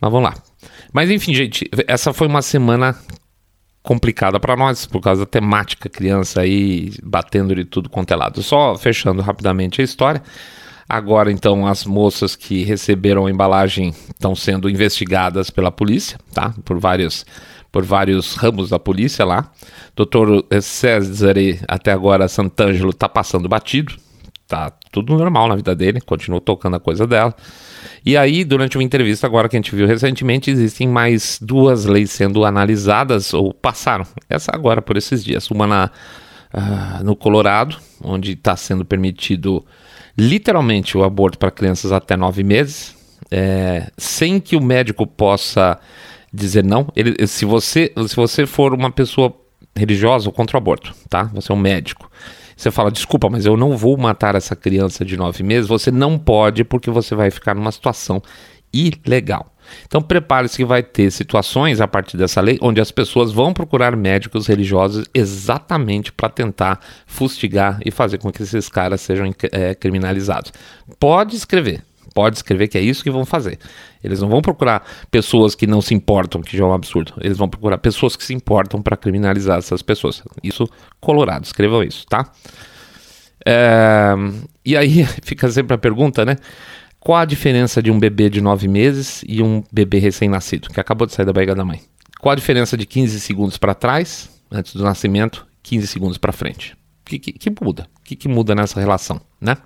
Mas 0.00 0.12
vamos 0.12 0.28
lá. 0.28 0.34
Mas 0.92 1.10
enfim, 1.10 1.32
gente, 1.32 1.70
essa 1.86 2.12
foi 2.12 2.26
uma 2.26 2.42
semana 2.42 2.96
complicada 3.82 4.38
para 4.38 4.56
nós 4.56 4.84
por 4.84 5.00
causa 5.00 5.22
da 5.22 5.26
temática 5.26 5.88
criança 5.88 6.42
aí 6.42 6.92
batendo 7.02 7.54
de 7.54 7.64
tudo 7.64 7.88
quanto 7.88 8.12
é 8.12 8.16
lado. 8.16 8.42
Só 8.42 8.76
fechando 8.76 9.22
rapidamente 9.22 9.80
a 9.80 9.84
história. 9.84 10.22
Agora, 10.88 11.30
então, 11.30 11.68
as 11.68 11.84
moças 11.84 12.34
que 12.34 12.64
receberam 12.64 13.26
a 13.26 13.30
embalagem 13.30 13.94
estão 14.08 14.34
sendo 14.34 14.68
investigadas 14.68 15.48
pela 15.48 15.70
polícia, 15.70 16.18
tá? 16.34 16.52
Por 16.64 16.80
vários 16.80 17.24
por 17.70 17.84
vários 17.84 18.34
ramos 18.34 18.70
da 18.70 18.78
polícia 18.78 19.24
lá. 19.24 19.50
Doutor 19.94 20.44
César, 20.60 21.34
até 21.68 21.92
agora, 21.92 22.28
Sant'Angelo, 22.28 22.92
tá 22.92 23.08
passando 23.08 23.48
batido. 23.48 23.94
Tá 24.46 24.72
tudo 24.90 25.16
normal 25.16 25.46
na 25.46 25.54
vida 25.54 25.76
dele, 25.76 26.00
continua 26.00 26.40
tocando 26.40 26.74
a 26.74 26.80
coisa 26.80 27.06
dela. 27.06 27.32
E 28.04 28.16
aí, 28.16 28.42
durante 28.42 28.76
uma 28.76 28.82
entrevista 28.82 29.24
agora 29.24 29.48
que 29.48 29.56
a 29.56 29.58
gente 29.60 29.74
viu 29.74 29.86
recentemente, 29.86 30.50
existem 30.50 30.88
mais 30.88 31.38
duas 31.40 31.84
leis 31.84 32.10
sendo 32.10 32.44
analisadas, 32.44 33.32
ou 33.32 33.54
passaram. 33.54 34.04
Essa 34.28 34.50
agora, 34.52 34.82
por 34.82 34.96
esses 34.96 35.22
dias. 35.22 35.48
Uma 35.52 35.66
na, 35.68 35.90
uh, 36.52 37.04
no 37.04 37.14
Colorado, 37.14 37.76
onde 38.02 38.32
está 38.32 38.56
sendo 38.56 38.84
permitido 38.84 39.64
literalmente 40.18 40.98
o 40.98 41.04
aborto 41.04 41.38
para 41.38 41.50
crianças 41.52 41.92
até 41.92 42.16
nove 42.16 42.42
meses, 42.42 42.96
é, 43.30 43.90
sem 43.96 44.40
que 44.40 44.56
o 44.56 44.60
médico 44.60 45.06
possa 45.06 45.78
dizer 46.32 46.64
não. 46.64 46.88
Ele, 46.94 47.26
se, 47.26 47.44
você, 47.44 47.92
se 48.06 48.16
você 48.16 48.46
for 48.46 48.74
uma 48.74 48.90
pessoa 48.90 49.34
religiosa 49.74 50.30
contra 50.30 50.56
o 50.56 50.58
aborto, 50.58 50.94
tá? 51.08 51.24
Você 51.34 51.50
é 51.50 51.54
um 51.54 51.58
médico. 51.58 52.10
Você 52.56 52.70
fala, 52.70 52.90
desculpa, 52.90 53.30
mas 53.30 53.46
eu 53.46 53.56
não 53.56 53.76
vou 53.76 53.96
matar 53.96 54.34
essa 54.34 54.54
criança 54.54 55.04
de 55.04 55.16
nove 55.16 55.42
meses. 55.42 55.68
Você 55.68 55.90
não 55.90 56.18
pode, 56.18 56.62
porque 56.62 56.90
você 56.90 57.14
vai 57.14 57.30
ficar 57.30 57.54
numa 57.54 57.72
situação 57.72 58.22
ilegal. 58.72 59.54
Então 59.86 60.02
prepare-se 60.02 60.56
que 60.56 60.64
vai 60.64 60.82
ter 60.82 61.10
situações 61.10 61.80
a 61.80 61.88
partir 61.88 62.16
dessa 62.16 62.40
lei 62.40 62.58
onde 62.60 62.80
as 62.80 62.90
pessoas 62.90 63.32
vão 63.32 63.52
procurar 63.52 63.96
médicos 63.96 64.46
religiosos 64.46 65.06
exatamente 65.14 66.12
para 66.12 66.28
tentar 66.28 66.80
fustigar 67.06 67.80
e 67.84 67.90
fazer 67.90 68.18
com 68.18 68.32
que 68.32 68.42
esses 68.42 68.68
caras 68.68 69.00
sejam 69.00 69.32
é, 69.52 69.74
criminalizados. 69.74 70.52
Pode 70.98 71.36
escrever, 71.36 71.82
pode 72.14 72.36
escrever 72.36 72.68
que 72.68 72.78
é 72.78 72.80
isso 72.80 73.02
que 73.02 73.10
vão 73.10 73.24
fazer. 73.24 73.58
Eles 74.02 74.20
não 74.20 74.28
vão 74.28 74.40
procurar 74.40 74.86
pessoas 75.10 75.54
que 75.54 75.66
não 75.66 75.80
se 75.80 75.94
importam, 75.94 76.40
que 76.42 76.56
já 76.56 76.64
é 76.64 76.66
um 76.66 76.72
absurdo. 76.72 77.14
Eles 77.20 77.36
vão 77.36 77.48
procurar 77.48 77.78
pessoas 77.78 78.16
que 78.16 78.24
se 78.24 78.34
importam 78.34 78.82
para 78.82 78.96
criminalizar 78.96 79.58
essas 79.58 79.82
pessoas. 79.82 80.22
Isso, 80.42 80.68
Colorado, 81.00 81.44
escrevam 81.44 81.82
isso, 81.82 82.06
tá? 82.06 82.30
É, 83.46 84.14
e 84.64 84.76
aí 84.76 85.04
fica 85.22 85.48
sempre 85.50 85.74
a 85.74 85.78
pergunta, 85.78 86.24
né? 86.24 86.36
Qual 86.98 87.18
a 87.18 87.24
diferença 87.24 87.82
de 87.82 87.90
um 87.90 87.98
bebê 87.98 88.28
de 88.28 88.40
9 88.40 88.68
meses 88.68 89.24
e 89.26 89.42
um 89.42 89.64
bebê 89.72 89.98
recém-nascido, 89.98 90.68
que 90.68 90.78
acabou 90.78 91.06
de 91.06 91.14
sair 91.14 91.24
da 91.24 91.32
barriga 91.32 91.54
da 91.54 91.64
mãe? 91.64 91.80
Qual 92.20 92.30
a 92.30 92.36
diferença 92.36 92.76
de 92.76 92.84
15 92.84 93.18
segundos 93.20 93.56
para 93.56 93.74
trás, 93.74 94.28
antes 94.50 94.74
do 94.74 94.82
nascimento, 94.82 95.46
15 95.62 95.86
segundos 95.86 96.18
para 96.18 96.32
frente? 96.32 96.74
O 96.74 97.10
que, 97.10 97.18
que, 97.18 97.32
que, 97.32 97.64
muda? 97.64 97.88
O 97.98 98.04
que, 98.04 98.14
que 98.14 98.28
muda 98.28 98.54
nessa 98.54 98.78
relação, 98.78 99.18
né? 99.40 99.56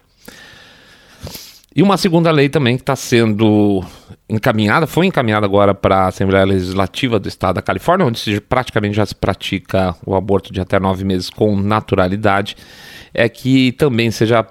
E 1.76 1.82
uma 1.82 1.96
segunda 1.96 2.30
lei 2.30 2.48
também 2.48 2.76
que 2.76 2.82
está 2.82 2.94
sendo 2.94 3.82
encaminhada, 4.28 4.86
foi 4.86 5.06
encaminhada 5.06 5.44
agora 5.44 5.74
para 5.74 6.04
a 6.04 6.06
Assembleia 6.06 6.44
Legislativa 6.44 7.18
do 7.18 7.26
Estado 7.26 7.56
da 7.56 7.62
Califórnia, 7.62 8.06
onde 8.06 8.20
se, 8.20 8.40
praticamente 8.40 8.94
já 8.94 9.04
se 9.04 9.14
pratica 9.14 9.96
o 10.06 10.14
aborto 10.14 10.52
de 10.52 10.60
até 10.60 10.78
nove 10.78 11.04
meses 11.04 11.28
com 11.28 11.56
naturalidade, 11.56 12.56
é 13.12 13.28
que 13.28 13.72
também 13.72 14.12
seja 14.12 14.46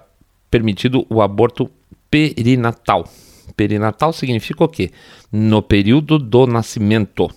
permitido 0.52 1.06
o 1.10 1.22
aborto 1.22 1.72
perinatal. 2.12 3.08
Perinatal 3.56 4.12
significa 4.12 4.66
o 4.66 4.68
quê? 4.68 4.92
No 5.32 5.62
período 5.62 6.20
do 6.20 6.46
nascimento. 6.46 7.32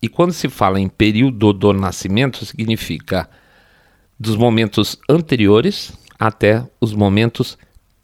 E 0.00 0.08
quando 0.08 0.32
se 0.32 0.48
fala 0.48 0.78
em 0.78 0.88
período 0.88 1.52
do 1.52 1.72
nascimento, 1.72 2.46
significa 2.46 3.28
dos 4.18 4.36
momentos 4.36 4.96
anteriores 5.08 5.92
até 6.20 6.64
os 6.80 6.94
momentos 6.94 7.58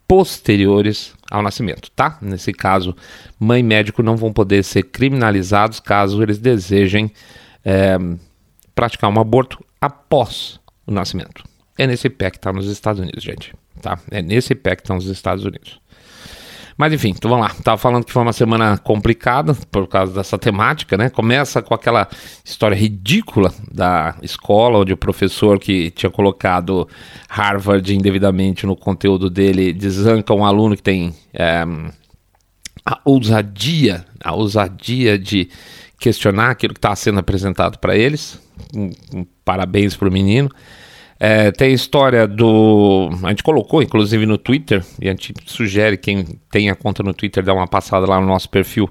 posteriores 0.09 1.15
ao 1.31 1.43
nascimento, 1.43 1.91
tá? 1.93 2.19
Nesse 2.21 2.53
caso, 2.53 2.95
mãe 3.39 3.61
e 3.61 3.63
médico 3.63 4.03
não 4.03 4.17
vão 4.17 4.33
poder 4.33 4.65
ser 4.65 4.83
criminalizados 4.83 5.79
caso 5.79 6.21
eles 6.23 6.39
desejem 6.39 7.11
é, 7.65 7.97
praticar 8.75 9.09
um 9.09 9.21
aborto 9.21 9.65
após 9.81 10.59
o 10.87 10.93
nascimento. 10.93 11.45
É 11.79 11.87
nesse 11.87 12.11
pé 12.11 12.31
que 12.31 12.37
está 12.37 12.53
nos 12.53 12.67
Estados 12.67 13.01
Unidos, 13.01 13.23
gente, 13.23 13.55
tá? 13.81 13.99
É 14.11 14.21
nesse 14.21 14.55
pé 14.55 14.75
que 14.75 14.83
está 14.83 14.95
nos 14.95 15.07
Estados 15.07 15.45
Unidos. 15.45 15.81
Mas 16.81 16.95
enfim, 16.95 17.11
então 17.11 17.31
vamos 17.31 17.47
lá. 17.47 17.55
Tava 17.63 17.77
falando 17.77 18.07
que 18.07 18.11
foi 18.11 18.23
uma 18.23 18.33
semana 18.33 18.79
complicada 18.79 19.53
por 19.71 19.87
causa 19.87 20.15
dessa 20.15 20.39
temática, 20.39 20.97
né? 20.97 21.11
Começa 21.11 21.61
com 21.61 21.75
aquela 21.75 22.09
história 22.43 22.75
ridícula 22.75 23.53
da 23.71 24.17
escola, 24.23 24.79
onde 24.79 24.91
o 24.91 24.97
professor 24.97 25.59
que 25.59 25.91
tinha 25.91 26.09
colocado 26.09 26.89
Harvard 27.29 27.95
indevidamente 27.95 28.65
no 28.65 28.75
conteúdo 28.75 29.29
dele 29.29 29.75
desanca 29.75 30.33
um 30.33 30.43
aluno 30.43 30.75
que 30.75 30.83
tem 30.83 31.15
é, 31.35 31.67
a 32.87 32.99
ousadia, 33.05 34.07
a 34.25 34.35
ousadia 34.35 35.19
de 35.19 35.51
questionar 35.99 36.49
aquilo 36.49 36.73
que 36.73 36.79
está 36.79 36.97
sendo 36.97 37.19
apresentado 37.19 37.77
para 37.79 37.95
eles. 37.95 38.41
Um, 38.75 38.91
um, 39.15 39.27
parabéns 39.45 39.95
para 39.95 40.09
o 40.09 40.11
menino. 40.11 40.51
É, 41.23 41.53
tem 41.53 41.69
a 41.69 41.75
história 41.75 42.27
do. 42.27 43.11
A 43.23 43.29
gente 43.29 43.43
colocou, 43.43 43.83
inclusive, 43.83 44.25
no 44.25 44.39
Twitter, 44.39 44.83
e 44.99 45.07
a 45.07 45.11
gente 45.11 45.35
sugere 45.45 45.99
quem 45.99 46.25
tem 46.51 46.71
a 46.71 46.75
conta 46.75 47.03
no 47.03 47.13
Twitter 47.13 47.45
dar 47.45 47.53
uma 47.53 47.69
passada 47.69 48.07
lá 48.07 48.19
no 48.19 48.27
nosso 48.27 48.49
perfil. 48.49 48.89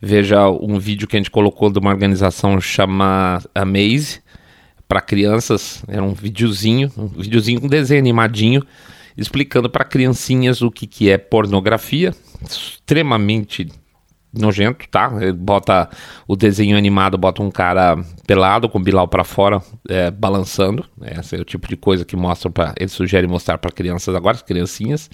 Veja 0.00 0.48
um 0.48 0.78
vídeo 0.78 1.08
que 1.08 1.16
a 1.16 1.18
gente 1.18 1.32
colocou 1.32 1.72
de 1.72 1.80
uma 1.80 1.90
organização 1.90 2.60
chamada 2.60 3.50
Amaze 3.52 4.20
para 4.86 5.00
crianças. 5.00 5.82
Era 5.88 6.02
um 6.04 6.14
videozinho, 6.14 6.92
um 6.96 7.08
videozinho 7.08 7.60
com 7.60 7.66
um 7.66 7.70
desenho 7.70 7.98
animadinho, 7.98 8.62
explicando 9.16 9.68
para 9.68 9.84
criancinhas 9.84 10.62
o 10.62 10.70
que, 10.70 10.86
que 10.86 11.10
é 11.10 11.18
pornografia, 11.18 12.14
extremamente 12.48 13.68
nojento, 14.36 14.88
tá? 14.88 15.12
Ele 15.20 15.32
bota 15.32 15.88
o 16.26 16.36
desenho 16.36 16.76
animado, 16.76 17.16
bota 17.16 17.42
um 17.42 17.50
cara 17.50 17.96
pelado 18.26 18.68
com 18.68 18.78
o 18.78 18.82
bilau 18.82 19.06
para 19.06 19.24
fora, 19.24 19.62
é, 19.88 20.10
balançando. 20.10 20.84
Esse 21.02 21.36
é 21.36 21.40
o 21.40 21.44
tipo 21.44 21.68
de 21.68 21.76
coisa 21.76 22.04
que 22.04 22.16
mostra 22.16 22.50
para 22.50 22.74
ele 22.78 22.88
sugere 22.88 23.26
mostrar 23.26 23.58
para 23.58 23.70
crianças 23.70 24.14
agora, 24.14 24.36
as 24.36 24.42
criancinhas. 24.42 25.10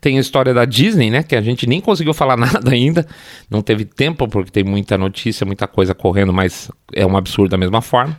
Tem 0.00 0.16
a 0.16 0.20
história 0.20 0.54
da 0.54 0.64
Disney, 0.64 1.10
né? 1.10 1.22
Que 1.22 1.36
a 1.36 1.42
gente 1.42 1.66
nem 1.66 1.80
conseguiu 1.80 2.14
falar 2.14 2.36
nada 2.38 2.70
ainda, 2.70 3.06
não 3.50 3.62
teve 3.62 3.84
tempo 3.84 4.28
porque 4.28 4.50
tem 4.50 4.64
muita 4.64 4.96
notícia, 4.96 5.44
muita 5.44 5.66
coisa 5.66 5.94
correndo, 5.94 6.32
mas 6.32 6.70
é 6.92 7.06
um 7.06 7.16
absurdo 7.16 7.50
da 7.50 7.58
mesma 7.58 7.82
forma. 7.82 8.16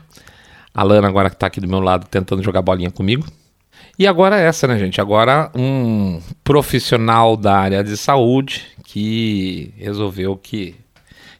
A 0.73 0.83
Lana 0.83 1.07
agora 1.07 1.29
que 1.29 1.37
tá 1.37 1.47
aqui 1.47 1.61
do 1.61 1.67
meu 1.67 1.79
lado 1.79 2.05
tentando 2.07 2.43
jogar 2.43 2.61
bolinha 2.61 2.91
comigo. 2.91 3.25
E 3.97 4.05
agora 4.05 4.37
essa, 4.37 4.67
né, 4.67 4.77
gente? 4.77 4.99
Agora 4.99 5.49
um 5.55 6.21
profissional 6.43 7.37
da 7.37 7.57
área 7.57 7.83
de 7.83 7.95
saúde 7.95 8.63
que 8.83 9.73
resolveu 9.77 10.35
que. 10.35 10.75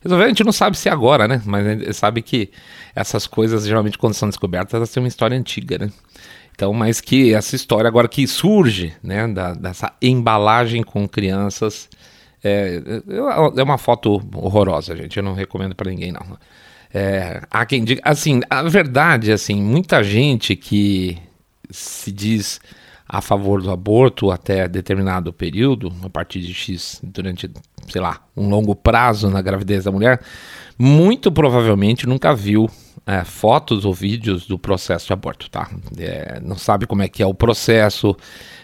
Resolveu, 0.01 0.25
a 0.25 0.29
gente 0.29 0.43
não 0.43 0.51
sabe 0.51 0.77
se 0.77 0.87
é 0.87 0.91
agora, 0.91 1.27
né? 1.27 1.41
Mas 1.45 1.67
a 1.67 1.71
gente 1.71 1.93
sabe 1.93 2.21
que 2.21 2.51
essas 2.95 3.27
coisas, 3.27 3.65
geralmente, 3.65 3.97
quando 3.97 4.13
são 4.13 4.29
descobertas, 4.29 4.73
elas 4.73 4.91
têm 4.91 5.03
uma 5.03 5.09
história 5.09 5.37
antiga, 5.37 5.77
né? 5.77 5.91
Então, 6.55 6.71
mas 6.71 7.01
que 7.01 7.33
essa 7.33 7.55
história 7.55 7.87
agora 7.87 8.07
que 8.07 8.25
surge, 8.25 8.93
né, 9.03 9.27
da, 9.27 9.53
dessa 9.53 9.93
embalagem 10.01 10.83
com 10.83 11.05
crianças, 11.05 11.89
é, 12.41 12.81
é, 13.07 13.59
é 13.59 13.63
uma 13.63 13.77
foto 13.77 14.21
horrorosa, 14.33 14.95
gente. 14.95 15.17
Eu 15.17 15.23
não 15.23 15.33
recomendo 15.33 15.75
para 15.75 15.89
ninguém, 15.89 16.13
não. 16.13 16.37
É, 16.93 17.41
há 17.51 17.65
quem 17.65 17.83
diga, 17.83 18.01
assim, 18.05 18.39
a 18.49 18.61
verdade, 18.63 19.33
assim, 19.33 19.61
muita 19.61 20.01
gente 20.01 20.55
que 20.55 21.17
se 21.69 22.11
diz 22.11 22.59
a 23.07 23.21
favor 23.21 23.61
do 23.61 23.71
aborto 23.71 24.31
até 24.31 24.67
determinado 24.67 25.31
período, 25.31 25.93
a 26.03 26.09
partir 26.09 26.39
de 26.39 26.53
X, 26.53 26.99
durante, 27.03 27.49
sei 27.87 28.01
lá, 28.01 28.21
um 28.35 28.49
longo 28.49 28.75
prazo 28.75 29.29
na 29.29 29.41
gravidez 29.41 29.83
da 29.83 29.91
mulher, 29.91 30.21
muito 30.77 31.31
provavelmente 31.31 32.07
nunca 32.07 32.33
viu 32.33 32.69
é, 33.05 33.23
fotos 33.23 33.85
ou 33.85 33.93
vídeos 33.93 34.47
do 34.47 34.57
processo 34.57 35.07
de 35.07 35.13
aborto, 35.13 35.49
tá? 35.49 35.69
É, 35.97 36.39
não 36.43 36.57
sabe 36.57 36.87
como 36.87 37.03
é 37.03 37.07
que 37.07 37.21
é 37.21 37.25
o 37.25 37.33
processo, 37.33 38.15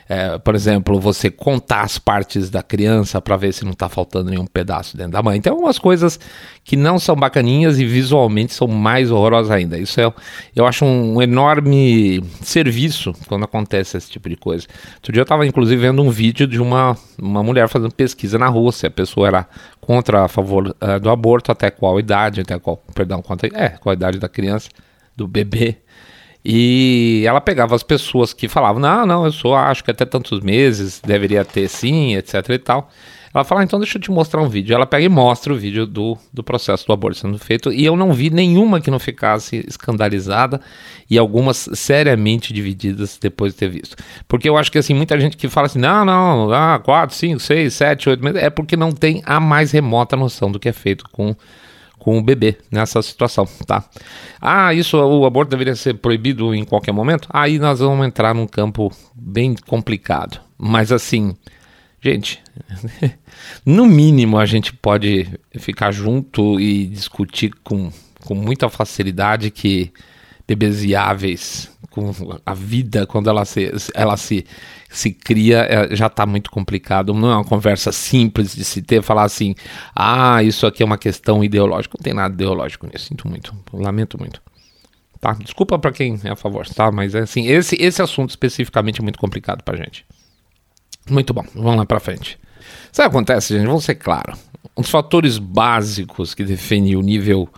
é, 0.10 0.38
por 0.40 0.56
exemplo, 0.56 1.00
você 1.00 1.32
contar 1.32 1.84
as 1.84 1.98
partes 1.98 2.50
da 2.50 2.62
criança 2.62 3.22
para 3.22 3.38
ver 3.38 3.54
se 3.54 3.64
não 3.64 3.72
está 3.72 3.88
faltando 3.88 4.30
nenhum 4.30 4.46
pedaço 4.46 4.98
dentro 4.98 5.14
da 5.14 5.24
mãe. 5.24 5.38
Então, 5.38 5.58
umas 5.58 5.80
coisas 5.80 6.20
que 6.66 6.76
não 6.76 7.00
são 7.00 7.16
bacaninhas 7.16 7.80
e 7.80 7.86
visualmente 7.86 8.54
são 8.54 8.68
mais 8.68 9.10
horrorosas 9.10 9.52
ainda. 9.52 9.78
Isso 9.78 10.02
é, 10.02 10.14
eu 10.54 10.66
acho 10.66 10.84
um 10.84 11.22
enorme 11.22 12.22
serviço 12.42 13.14
quando 13.28 13.46
acontece 13.46 13.96
esse 13.96 14.10
tipo 14.10 14.28
de 14.28 14.36
coisa. 14.36 14.68
Outro 14.96 15.14
dia 15.14 15.22
eu 15.22 15.24
estava, 15.24 15.46
inclusive, 15.48 15.82
vendo 15.82 16.02
um 16.02 16.10
vídeo 16.10 16.46
de 16.46 16.60
uma, 16.60 16.98
uma 17.18 17.42
mulher 17.42 17.70
fazendo 17.70 17.94
pesquisa 17.94 18.38
na 18.38 18.48
Rússia. 18.48 18.88
A 18.88 18.92
pessoa 18.92 19.28
era 19.28 19.48
contra, 19.92 20.24
a 20.24 20.28
favor 20.30 20.70
uh, 20.70 21.00
do 21.02 21.10
aborto, 21.10 21.52
até 21.52 21.70
qual 21.70 22.00
idade, 22.00 22.40
até 22.40 22.58
qual, 22.58 22.78
perdão, 22.96 23.22
quanto, 23.22 23.46
é, 23.48 23.70
qual 23.70 23.92
a 23.92 23.94
idade 23.94 24.20
da 24.20 24.30
criança, 24.30 24.70
do 25.18 25.28
bebê. 25.28 25.80
E 26.46 27.26
ela 27.28 27.42
pegava 27.42 27.76
as 27.76 27.84
pessoas 27.84 28.32
que 28.32 28.48
falavam: 28.48 28.82
Não, 28.82 29.06
não, 29.06 29.26
eu 29.26 29.34
só 29.34 29.54
acho 29.56 29.84
que 29.84 29.92
até 29.92 30.06
tantos 30.06 30.40
meses 30.40 31.02
deveria 31.06 31.44
ter 31.44 31.68
sim, 31.68 32.16
etc 32.16 32.50
e 32.52 32.58
tal. 32.58 32.90
Ela 33.34 33.44
fala: 33.44 33.62
ah, 33.62 33.63
Então 33.63 33.80
deixa 33.80 33.98
eu 33.98 34.02
te 34.02 34.12
mostrar 34.12 34.41
um 34.41 34.50
vídeo. 34.50 34.74
Ela 34.74 34.86
pega 34.86 35.06
e 35.06 35.10
mostra 35.10 35.54
o 35.54 35.58
vídeo 35.58 35.86
do, 35.86 36.17
do 36.34 36.44
processo 36.44 36.86
do 36.86 36.94
aborto 36.94 37.20
sendo 37.20 37.38
feito. 37.38 37.72
E 37.72 37.86
eu 37.86 37.96
não 37.96 38.13
vi 38.13 38.30
nenhuma 38.30 38.82
que 38.82 38.91
não 38.91 39.00
ficasse 39.00 39.63
escandalizada 39.67 40.62
e 41.10 41.17
algumas 41.17 41.70
seriamente 41.74 42.54
divididas 42.54 43.17
depois 43.22 43.54
de 43.54 43.60
ter 43.60 43.70
visto. 43.70 43.96
Porque 44.28 44.48
eu 44.48 44.58
acho 44.58 44.72
que 44.72 44.78
assim, 44.78 44.94
muita 44.94 45.20
gente 45.20 45.38
que 45.38 45.50
fala 45.50 45.67
assim: 45.67 45.80
Não, 45.80 46.06
não, 46.06 46.54
ah, 46.54 46.80
4, 46.80 47.15
5, 47.15 47.39
6, 47.39 47.74
7, 47.74 48.10
8 48.10 48.24
meses, 48.24 48.41
é 48.41 48.50
porque 48.50 48.76
não 48.76 48.91
tem 48.91 49.22
a 49.26 49.39
mais 49.39 49.72
remota 49.72 50.15
noção 50.15 50.52
do 50.52 50.60
que 50.60 50.70
é 50.70 50.74
feito 50.74 51.06
com 51.12 51.36
com 52.02 52.17
o 52.17 52.22
bebê 52.22 52.58
nessa 52.72 53.00
situação, 53.04 53.48
tá? 53.67 53.84
Ah, 54.41 54.74
isso, 54.74 54.98
o 54.98 55.24
aborto 55.24 55.52
deveria 55.52 55.76
ser 55.76 55.94
proibido 55.94 56.54
em 56.56 56.65
qualquer 56.65 56.91
momento? 56.91 57.28
Aí 57.32 57.60
nós 57.60 57.80
vamos 57.80 58.08
entrar 58.08 58.34
num 58.34 58.48
campo 58.48 58.91
bem 59.15 59.56
complicado. 59.67 60.39
Mas 60.58 60.91
assim, 60.91 61.36
gente, 62.02 62.42
no 63.66 63.86
mínimo 63.86 64.38
a 64.38 64.46
gente 64.46 64.74
pode 64.74 65.28
ficar 65.60 65.92
junto 65.92 66.60
e 66.60 66.88
discutir 66.88 67.54
com, 67.64 67.92
com 68.26 68.36
muita 68.36 68.70
facilidade 68.70 69.52
que 69.52 69.94
bebês 70.48 70.82
viáveis 70.82 71.72
com 71.90 72.12
a 72.46 72.54
vida 72.54 73.06
quando 73.06 73.30
ela 73.30 73.46
se, 73.46 73.72
ela 73.94 74.18
se, 74.18 74.46
se 74.90 75.12
cria 75.12 75.60
é, 75.60 75.96
já 75.96 76.08
está 76.08 76.26
muito 76.26 76.50
complicado. 76.50 77.14
Não 77.14 77.32
é 77.32 77.36
uma 77.36 77.44
conversa 77.44 77.92
simples 77.92 78.56
de 78.56 78.64
se 78.64 78.82
ter, 78.82 79.02
falar 79.02 79.24
assim, 79.24 79.56
ah, 79.96 80.42
isso 80.44 80.66
aqui 80.66 80.84
é 80.84 80.86
uma 80.86 80.98
questão 80.98 81.44
ideológica. 81.44 81.96
Não 81.98 82.04
tem 82.04 82.14
nada 82.14 82.34
ideológico 82.34 82.88
nisso, 82.88 83.06
sinto 83.06 83.28
muito, 83.28 83.54
lamento 83.74 84.18
muito. 84.18 84.42
Tá? 85.20 85.34
Desculpa 85.34 85.78
para 85.78 85.92
quem 85.92 86.20
é 86.24 86.30
a 86.30 86.36
favor, 86.36 86.68
tá? 86.68 86.92
Mas 86.92 87.14
é 87.14 87.20
assim, 87.20 87.48
esse, 87.48 87.76
esse 87.80 88.02
assunto 88.02 88.32
especificamente 88.32 89.00
é 89.02 89.04
muito 89.04 89.20
complicado 89.20 89.64
pra 89.64 89.78
gente. 89.78 90.06
Muito 91.12 91.34
bom, 91.34 91.43
vamos 91.54 91.76
lá 91.76 91.86
para 91.86 92.00
frente. 92.00 92.39
Sabe 92.89 93.08
o 93.08 93.12
que 93.12 93.17
acontece, 93.17 93.54
gente? 93.54 93.67
Vamos 93.67 93.84
ser 93.84 93.95
claro. 93.95 94.34
Um 94.78 94.82
dos 94.82 94.89
fatores 94.89 95.38
básicos 95.38 96.34
que 96.34 96.45
define 96.45 96.95
o 96.95 97.02
nível 97.02 97.50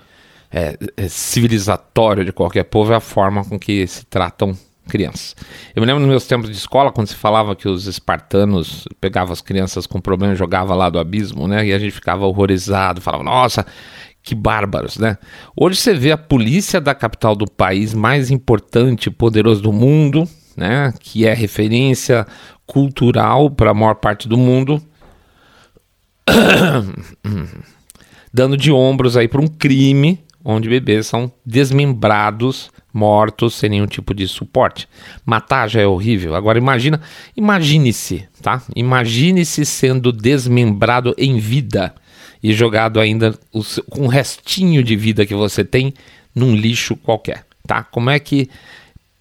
é, 0.51 0.75
é, 0.97 1.07
civilizatório 1.07 2.25
de 2.25 2.33
qualquer 2.33 2.63
povo 2.63 2.93
é 2.93 2.95
a 2.95 2.99
forma 2.99 3.45
com 3.45 3.59
que 3.59 3.85
se 3.85 4.07
tratam 4.07 4.57
crianças. 4.89 5.35
Eu 5.75 5.81
me 5.81 5.85
lembro 5.85 6.01
nos 6.01 6.09
meus 6.09 6.25
tempos 6.25 6.49
de 6.49 6.55
escola, 6.55 6.91
quando 6.91 7.07
se 7.07 7.15
falava 7.15 7.55
que 7.55 7.69
os 7.69 7.85
espartanos 7.85 8.87
pegavam 8.99 9.31
as 9.31 9.39
crianças 9.39 9.85
com 9.85 10.01
problema 10.01 10.33
e 10.33 10.35
jogavam 10.35 10.75
lá 10.75 10.89
do 10.89 10.97
abismo, 10.97 11.47
né? 11.47 11.63
E 11.63 11.73
a 11.73 11.77
gente 11.77 11.91
ficava 11.91 12.25
horrorizado, 12.25 13.01
falava, 13.01 13.23
nossa, 13.23 13.67
que 14.23 14.33
bárbaros, 14.33 14.97
né? 14.97 15.19
Hoje 15.55 15.79
você 15.79 15.93
vê 15.93 16.11
a 16.11 16.17
polícia 16.17 16.81
da 16.81 16.95
capital 16.95 17.35
do 17.35 17.45
país 17.45 17.93
mais 17.93 18.31
importante 18.31 19.07
e 19.07 19.11
poderoso 19.11 19.61
do 19.61 19.71
mundo, 19.71 20.27
né? 20.57 20.93
Que 20.99 21.25
é 21.25 21.33
referência 21.33 22.25
cultural 22.65 23.49
para 23.49 23.71
a 23.71 23.73
maior 23.73 23.95
parte 23.95 24.27
do 24.27 24.37
mundo, 24.37 24.81
dando 28.33 28.57
de 28.57 28.71
ombros 28.71 29.17
aí 29.17 29.27
para 29.27 29.41
um 29.41 29.47
crime 29.47 30.23
onde 30.43 30.67
bebês 30.67 31.07
são 31.07 31.31
desmembrados, 31.45 32.69
mortos, 32.91 33.55
sem 33.55 33.69
nenhum 33.69 33.87
tipo 33.87 34.13
de 34.13 34.27
suporte. 34.27 34.87
Matar 35.25 35.69
já 35.69 35.81
é 35.81 35.87
horrível. 35.87 36.35
Agora 36.35 36.57
imagina, 36.57 36.99
imagine-se, 37.35 38.27
tá? 38.41 38.61
Imagine-se 38.75 39.65
sendo 39.65 40.11
desmembrado 40.11 41.15
em 41.17 41.37
vida 41.37 41.95
e 42.41 42.51
jogado 42.53 42.99
ainda 42.99 43.33
com 43.89 44.03
um 44.03 44.07
restinho 44.07 44.83
de 44.83 44.95
vida 44.95 45.25
que 45.25 45.33
você 45.33 45.63
tem 45.63 45.93
num 46.35 46.53
lixo 46.53 46.95
qualquer, 46.97 47.45
tá? 47.65 47.83
Como 47.83 48.09
é 48.09 48.19
que 48.19 48.49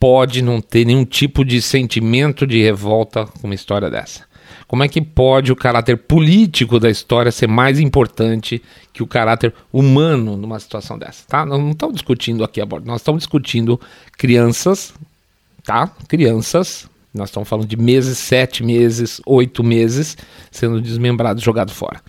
pode 0.02 0.42
não 0.42 0.60
ter 0.60 0.84
nenhum 0.84 1.04
tipo 1.04 1.44
de 1.44 1.62
sentimento 1.62 2.44
de 2.44 2.60
revolta 2.60 3.24
com 3.24 3.46
uma 3.46 3.54
história 3.54 3.88
dessa? 3.88 4.24
Como 4.66 4.82
é 4.82 4.88
que 4.88 5.00
pode 5.00 5.52
o 5.52 5.54
caráter 5.54 5.96
político 5.96 6.80
da 6.80 6.90
história 6.90 7.30
ser 7.30 7.46
mais 7.46 7.78
importante 7.78 8.60
que 8.92 9.00
o 9.00 9.06
caráter 9.06 9.54
humano 9.72 10.36
numa 10.36 10.58
situação 10.58 10.98
dessa? 10.98 11.24
Tá? 11.28 11.46
Nós 11.46 11.60
não 11.60 11.70
estamos 11.70 11.94
discutindo 11.94 12.42
aqui 12.42 12.60
a 12.60 12.66
bordo, 12.66 12.84
nós 12.84 13.00
estamos 13.00 13.20
discutindo 13.20 13.80
crianças, 14.18 14.92
tá? 15.62 15.86
Crianças, 16.08 16.88
nós 17.14 17.28
estamos 17.28 17.48
falando 17.48 17.68
de 17.68 17.76
meses, 17.76 18.18
sete 18.18 18.64
meses, 18.64 19.20
oito 19.24 19.62
meses 19.62 20.16
sendo 20.50 20.80
desmembrados, 20.80 21.44
jogados 21.44 21.74
fora. 21.74 22.00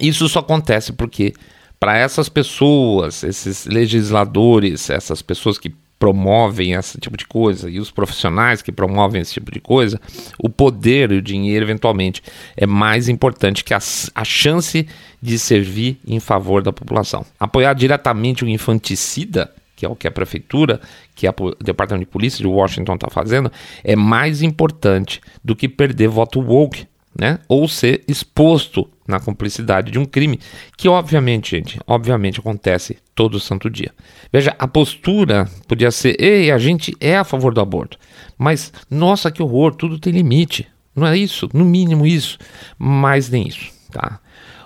Isso 0.00 0.28
só 0.28 0.38
acontece 0.38 0.92
porque 0.92 1.34
para 1.80 1.98
essas 1.98 2.28
pessoas, 2.28 3.24
esses 3.24 3.66
legisladores, 3.66 4.88
essas 4.88 5.20
pessoas 5.20 5.58
que 5.58 5.74
promovem 6.00 6.72
esse 6.72 6.98
tipo 6.98 7.14
de 7.14 7.26
coisa 7.26 7.68
e 7.68 7.78
os 7.78 7.90
profissionais 7.90 8.62
que 8.62 8.72
promovem 8.72 9.20
esse 9.20 9.34
tipo 9.34 9.52
de 9.52 9.60
coisa, 9.60 10.00
o 10.38 10.48
poder 10.48 11.12
e 11.12 11.16
o 11.16 11.22
dinheiro, 11.22 11.66
eventualmente, 11.66 12.22
é 12.56 12.66
mais 12.66 13.06
importante 13.06 13.62
que 13.62 13.74
a, 13.74 13.78
a 14.14 14.24
chance 14.24 14.88
de 15.20 15.38
servir 15.38 16.00
em 16.06 16.18
favor 16.18 16.62
da 16.62 16.72
população. 16.72 17.24
Apoiar 17.38 17.74
diretamente 17.74 18.42
o 18.42 18.48
infanticida, 18.48 19.52
que 19.76 19.84
é 19.84 19.88
o 19.90 19.94
que 19.94 20.08
a 20.08 20.10
prefeitura, 20.10 20.80
que 21.14 21.26
é 21.26 21.34
o 21.38 21.54
departamento 21.62 22.06
de 22.06 22.10
polícia 22.10 22.38
de 22.38 22.46
Washington 22.46 22.94
está 22.94 23.10
fazendo, 23.10 23.52
é 23.84 23.94
mais 23.94 24.40
importante 24.40 25.20
do 25.44 25.54
que 25.54 25.68
perder 25.68 26.08
voto 26.08 26.40
woke 26.40 26.86
né? 27.20 27.38
Ou 27.46 27.68
ser 27.68 28.02
exposto 28.08 28.88
na 29.06 29.20
cumplicidade 29.20 29.92
de 29.92 29.98
um 29.98 30.06
crime, 30.06 30.40
que 30.74 30.88
obviamente, 30.88 31.50
gente, 31.50 31.78
obviamente 31.86 32.40
acontece 32.40 32.96
todo 33.14 33.38
santo 33.38 33.68
dia. 33.68 33.92
Veja, 34.32 34.56
a 34.58 34.66
postura 34.66 35.46
podia 35.68 35.90
ser, 35.90 36.16
ei, 36.18 36.50
a 36.50 36.56
gente 36.56 36.96
é 36.98 37.18
a 37.18 37.24
favor 37.24 37.52
do 37.52 37.60
aborto, 37.60 37.98
mas 38.38 38.72
nossa, 38.90 39.30
que 39.30 39.42
horror, 39.42 39.74
tudo 39.74 39.98
tem 39.98 40.14
limite. 40.14 40.66
Não 40.96 41.06
é 41.06 41.14
isso, 41.14 41.46
no 41.52 41.62
mínimo 41.62 42.06
isso, 42.06 42.38
mas 42.78 43.28
nem 43.28 43.46
isso, 43.46 43.70
tá? 43.92 44.18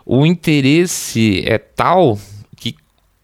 O 0.07 0.25
interesse 0.25 1.43
é 1.45 1.59
tal 1.59 2.17
que 2.57 2.77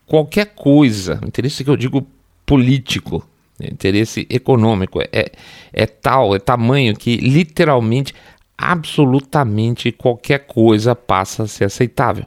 qualquer 0.07 0.47
coisa, 0.57 1.21
interesse 1.25 1.62
que 1.62 1.71
eu 1.71 1.77
digo 1.77 2.05
político, 2.45 3.25
interesse 3.61 4.27
econômico, 4.31 5.01
é, 5.01 5.31
é 5.73 5.87
tal, 5.87 6.35
é 6.35 6.38
tamanho 6.38 6.97
que 6.97 7.16
literalmente 7.16 8.14
absolutamente 8.61 9.90
qualquer 9.90 10.40
coisa 10.40 10.94
passa 10.94 11.44
a 11.44 11.49
ser 11.49 11.64
aceitável. 11.64 12.27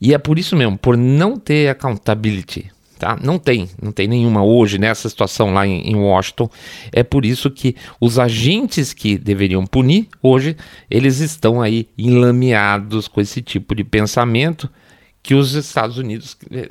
E 0.00 0.14
é 0.14 0.18
por 0.18 0.38
isso 0.38 0.54
mesmo, 0.54 0.78
por 0.78 0.96
não 0.96 1.36
ter 1.36 1.68
accountability, 1.68 2.70
tá? 2.98 3.18
Não 3.20 3.38
tem, 3.38 3.68
não 3.82 3.90
tem 3.90 4.06
nenhuma 4.06 4.44
hoje 4.44 4.78
nessa 4.78 5.08
situação 5.08 5.52
lá 5.52 5.66
em, 5.66 5.80
em, 5.90 5.96
Washington. 5.96 6.48
É 6.92 7.02
por 7.02 7.24
isso 7.24 7.50
que 7.50 7.74
os 8.00 8.18
agentes 8.18 8.92
que 8.92 9.18
deveriam 9.18 9.66
punir 9.66 10.06
hoje, 10.22 10.56
eles 10.88 11.18
estão 11.18 11.60
aí 11.60 11.88
enlameados 11.98 13.08
com 13.08 13.20
esse 13.20 13.42
tipo 13.42 13.74
de 13.74 13.82
pensamento 13.82 14.70
que 15.20 15.34
os 15.34 15.54
Estados 15.54 15.98
Unidos 15.98 16.38
eh, 16.52 16.70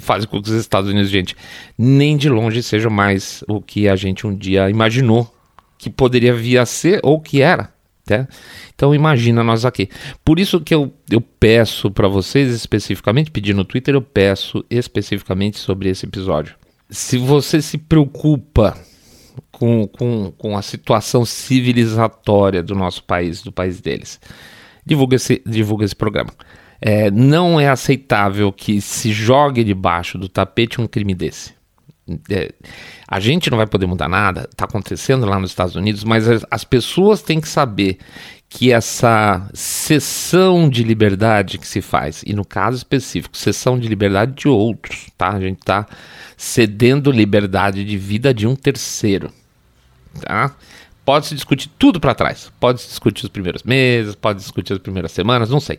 fazem 0.00 0.28
com 0.28 0.42
que 0.42 0.50
os 0.50 0.56
Estados 0.56 0.90
Unidos, 0.90 1.10
gente, 1.10 1.34
nem 1.76 2.18
de 2.18 2.28
longe 2.28 2.62
sejam 2.62 2.90
mais 2.90 3.42
o 3.48 3.62
que 3.62 3.88
a 3.88 3.96
gente 3.96 4.26
um 4.26 4.36
dia 4.36 4.68
imaginou 4.68 5.34
que 5.78 5.88
poderia 5.88 6.34
vir 6.34 6.58
a 6.58 6.66
ser 6.66 7.00
ou 7.02 7.18
que 7.20 7.40
era. 7.40 7.72
Né? 8.08 8.28
Então 8.74 8.94
imagina 8.94 9.42
nós 9.42 9.64
aqui. 9.64 9.88
Por 10.24 10.38
isso 10.38 10.60
que 10.60 10.74
eu, 10.74 10.92
eu 11.10 11.20
peço 11.20 11.90
para 11.90 12.08
vocês 12.08 12.54
especificamente, 12.54 13.30
pedir 13.30 13.54
no 13.54 13.64
Twitter, 13.64 13.94
eu 13.94 14.02
peço 14.02 14.64
especificamente 14.70 15.58
sobre 15.58 15.88
esse 15.88 16.06
episódio. 16.06 16.54
Se 16.90 17.18
você 17.18 17.60
se 17.60 17.76
preocupa 17.76 18.76
com, 19.50 19.86
com, 19.86 20.32
com 20.36 20.56
a 20.56 20.62
situação 20.62 21.24
civilizatória 21.24 22.62
do 22.62 22.74
nosso 22.74 23.02
país, 23.04 23.42
do 23.42 23.52
país 23.52 23.80
deles, 23.80 24.20
divulga 24.84 25.16
esse, 25.16 25.42
divulga 25.44 25.84
esse 25.84 25.96
programa. 25.96 26.32
É, 26.80 27.10
não 27.10 27.58
é 27.58 27.68
aceitável 27.68 28.52
que 28.52 28.80
se 28.80 29.12
jogue 29.12 29.64
debaixo 29.64 30.16
do 30.16 30.28
tapete 30.28 30.80
um 30.80 30.86
crime 30.86 31.14
desse. 31.14 31.57
É, 32.30 32.52
a 33.06 33.20
gente 33.20 33.50
não 33.50 33.58
vai 33.58 33.66
poder 33.66 33.86
mudar 33.86 34.08
nada, 34.08 34.48
está 34.50 34.64
acontecendo 34.64 35.26
lá 35.26 35.38
nos 35.38 35.50
Estados 35.50 35.76
Unidos, 35.76 36.04
mas 36.04 36.28
as, 36.28 36.44
as 36.50 36.64
pessoas 36.64 37.22
têm 37.22 37.40
que 37.40 37.48
saber 37.48 37.98
que 38.48 38.72
essa 38.72 39.48
cessão 39.52 40.68
de 40.70 40.82
liberdade 40.82 41.58
que 41.58 41.66
se 41.66 41.82
faz, 41.82 42.22
e 42.26 42.32
no 42.32 42.44
caso 42.44 42.78
específico, 42.78 43.36
cessão 43.36 43.78
de 43.78 43.88
liberdade 43.88 44.32
de 44.32 44.48
outros, 44.48 45.08
tá? 45.18 45.30
A 45.30 45.40
gente 45.40 45.58
está 45.58 45.86
cedendo 46.36 47.10
liberdade 47.10 47.84
de 47.84 47.98
vida 47.98 48.32
de 48.32 48.46
um 48.46 48.56
terceiro, 48.56 49.30
tá? 50.20 50.54
Pode 51.04 51.26
se 51.26 51.34
discutir 51.34 51.70
tudo 51.78 52.00
para 52.00 52.14
trás, 52.14 52.50
pode 52.58 52.80
se 52.80 52.88
discutir 52.88 53.24
os 53.24 53.30
primeiros 53.30 53.62
meses, 53.62 54.14
pode 54.14 54.38
discutir 54.38 54.72
as 54.72 54.78
primeiras 54.78 55.12
semanas, 55.12 55.50
não 55.50 55.60
sei, 55.60 55.78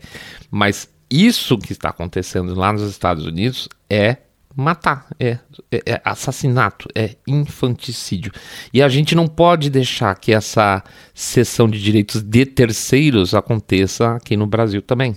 mas 0.51 0.89
isso 1.09 1.57
que 1.57 1.73
está 1.73 1.89
acontecendo 1.89 2.53
lá 2.53 2.71
nos 2.71 2.83
Estados 2.83 3.25
Unidos 3.25 3.67
é 3.89 4.17
matar, 4.55 5.07
é, 5.19 5.37
é, 5.71 5.81
é, 5.85 6.01
assassinato, 6.03 6.87
é 6.95 7.15
infanticídio. 7.27 8.31
E 8.73 8.81
a 8.81 8.89
gente 8.89 9.15
não 9.15 9.27
pode 9.27 9.69
deixar 9.69 10.13
que 10.15 10.33
essa 10.33 10.83
cessão 11.13 11.69
de 11.69 11.81
direitos 11.81 12.21
de 12.21 12.45
terceiros 12.45 13.33
aconteça 13.33 14.15
aqui 14.15 14.35
no 14.35 14.47
Brasil 14.47 14.81
também. 14.81 15.15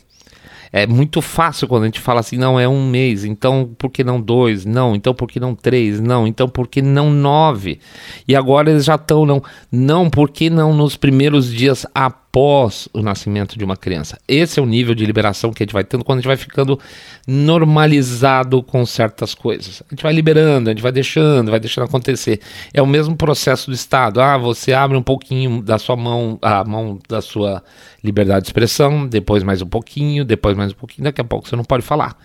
É 0.72 0.86
muito 0.86 1.20
fácil 1.20 1.68
quando 1.68 1.82
a 1.82 1.86
gente 1.86 2.00
fala 2.00 2.20
assim, 2.20 2.38
não, 2.38 2.58
é 2.58 2.66
um 2.66 2.88
mês, 2.88 3.24
então 3.24 3.74
por 3.76 3.90
que 3.90 4.02
não 4.02 4.18
dois? 4.18 4.64
Não, 4.64 4.94
então 4.94 5.12
por 5.12 5.28
que 5.28 5.38
não 5.38 5.54
três? 5.54 6.00
Não, 6.00 6.26
então 6.26 6.48
por 6.48 6.66
que 6.66 6.80
não 6.80 7.10
nove? 7.10 7.78
E 8.26 8.34
agora 8.34 8.70
eles 8.70 8.86
já 8.86 8.94
estão, 8.94 9.26
não, 9.26 9.42
não, 9.70 10.08
por 10.08 10.30
que 10.30 10.48
não 10.48 10.72
nos 10.72 10.96
primeiros 10.96 11.52
dias 11.52 11.84
após 11.94 12.88
o 12.94 13.02
nascimento 13.02 13.58
de 13.58 13.64
uma 13.64 13.76
criança? 13.76 14.18
Esse 14.26 14.58
é 14.58 14.62
o 14.62 14.66
nível 14.66 14.94
de 14.94 15.04
liberação 15.04 15.52
que 15.52 15.62
a 15.62 15.66
gente 15.66 15.74
vai 15.74 15.84
tendo 15.84 16.04
quando 16.04 16.18
a 16.18 16.20
gente 16.22 16.28
vai 16.28 16.38
ficando 16.38 16.80
normalizado 17.26 18.62
com 18.62 18.86
certas 18.86 19.34
coisas. 19.34 19.82
A 19.86 19.94
gente 19.94 20.02
vai 20.02 20.14
liberando, 20.14 20.70
a 20.70 20.72
gente 20.72 20.82
vai 20.82 20.92
deixando, 20.92 21.50
vai 21.50 21.60
deixando 21.60 21.84
acontecer. 21.84 22.40
É 22.72 22.80
o 22.80 22.86
mesmo 22.86 23.14
processo 23.14 23.70
do 23.70 23.74
Estado. 23.74 24.22
Ah, 24.22 24.38
você 24.38 24.72
abre 24.72 24.96
um 24.96 25.02
pouquinho 25.02 25.60
da 25.60 25.78
sua 25.78 25.96
mão, 25.96 26.38
a 26.40 26.64
mão 26.64 26.98
da 27.06 27.20
sua 27.20 27.62
liberdade 28.02 28.42
de 28.42 28.48
expressão, 28.48 29.06
depois 29.06 29.42
mais 29.42 29.62
um 29.62 29.66
pouquinho, 29.66 30.24
depois 30.24 30.56
mais 30.56 30.72
um 30.72 30.74
pouquinho, 30.74 31.04
daqui 31.04 31.20
a 31.20 31.24
pouco 31.24 31.48
você 31.48 31.54
não 31.54 31.64
pode 31.64 31.84
falar. 31.84 32.16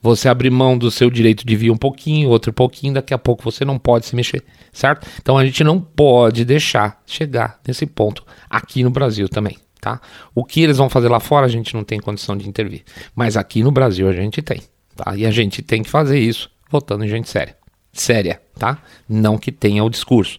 Você 0.00 0.28
abre 0.28 0.48
mão 0.48 0.78
do 0.78 0.90
seu 0.90 1.10
direito 1.10 1.46
de 1.46 1.54
vir 1.56 1.70
um 1.70 1.76
pouquinho, 1.76 2.28
outro 2.30 2.52
pouquinho, 2.52 2.94
daqui 2.94 3.12
a 3.12 3.18
pouco 3.18 3.42
você 3.42 3.64
não 3.64 3.78
pode 3.78 4.06
se 4.06 4.16
mexer, 4.16 4.42
certo? 4.72 5.06
Então 5.20 5.36
a 5.36 5.44
gente 5.44 5.62
não 5.62 5.80
pode 5.80 6.44
deixar 6.44 7.02
chegar 7.06 7.60
nesse 7.66 7.86
ponto 7.86 8.24
aqui 8.48 8.82
no 8.82 8.90
Brasil 8.90 9.28
também. 9.28 9.58
Tá? 9.78 10.00
O 10.34 10.42
que 10.42 10.62
eles 10.62 10.78
vão 10.78 10.88
fazer 10.88 11.08
lá 11.08 11.20
fora 11.20 11.46
a 11.46 11.48
gente 11.48 11.72
não 11.74 11.84
tem 11.84 12.00
condição 12.00 12.36
de 12.36 12.48
intervir, 12.48 12.82
mas 13.14 13.36
aqui 13.36 13.62
no 13.62 13.70
Brasil 13.70 14.08
a 14.08 14.12
gente 14.12 14.42
tem, 14.42 14.62
tá? 14.96 15.14
E 15.14 15.24
a 15.24 15.30
gente 15.30 15.62
tem 15.62 15.82
que 15.82 15.90
fazer 15.90 16.18
isso 16.18 16.50
votando 16.68 17.04
em 17.04 17.08
gente 17.08 17.28
séria, 17.28 17.56
séria, 17.92 18.40
tá? 18.58 18.78
Não 19.08 19.38
que 19.38 19.52
tenha 19.52 19.84
o 19.84 19.90
discurso. 19.90 20.38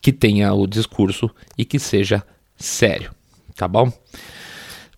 que 0.00 0.12
tenha 0.12 0.52
o 0.52 0.66
discurso 0.66 1.30
e 1.56 1.64
que 1.64 1.78
seja 1.78 2.22
sério, 2.56 3.10
tá 3.56 3.68
bom? 3.68 3.92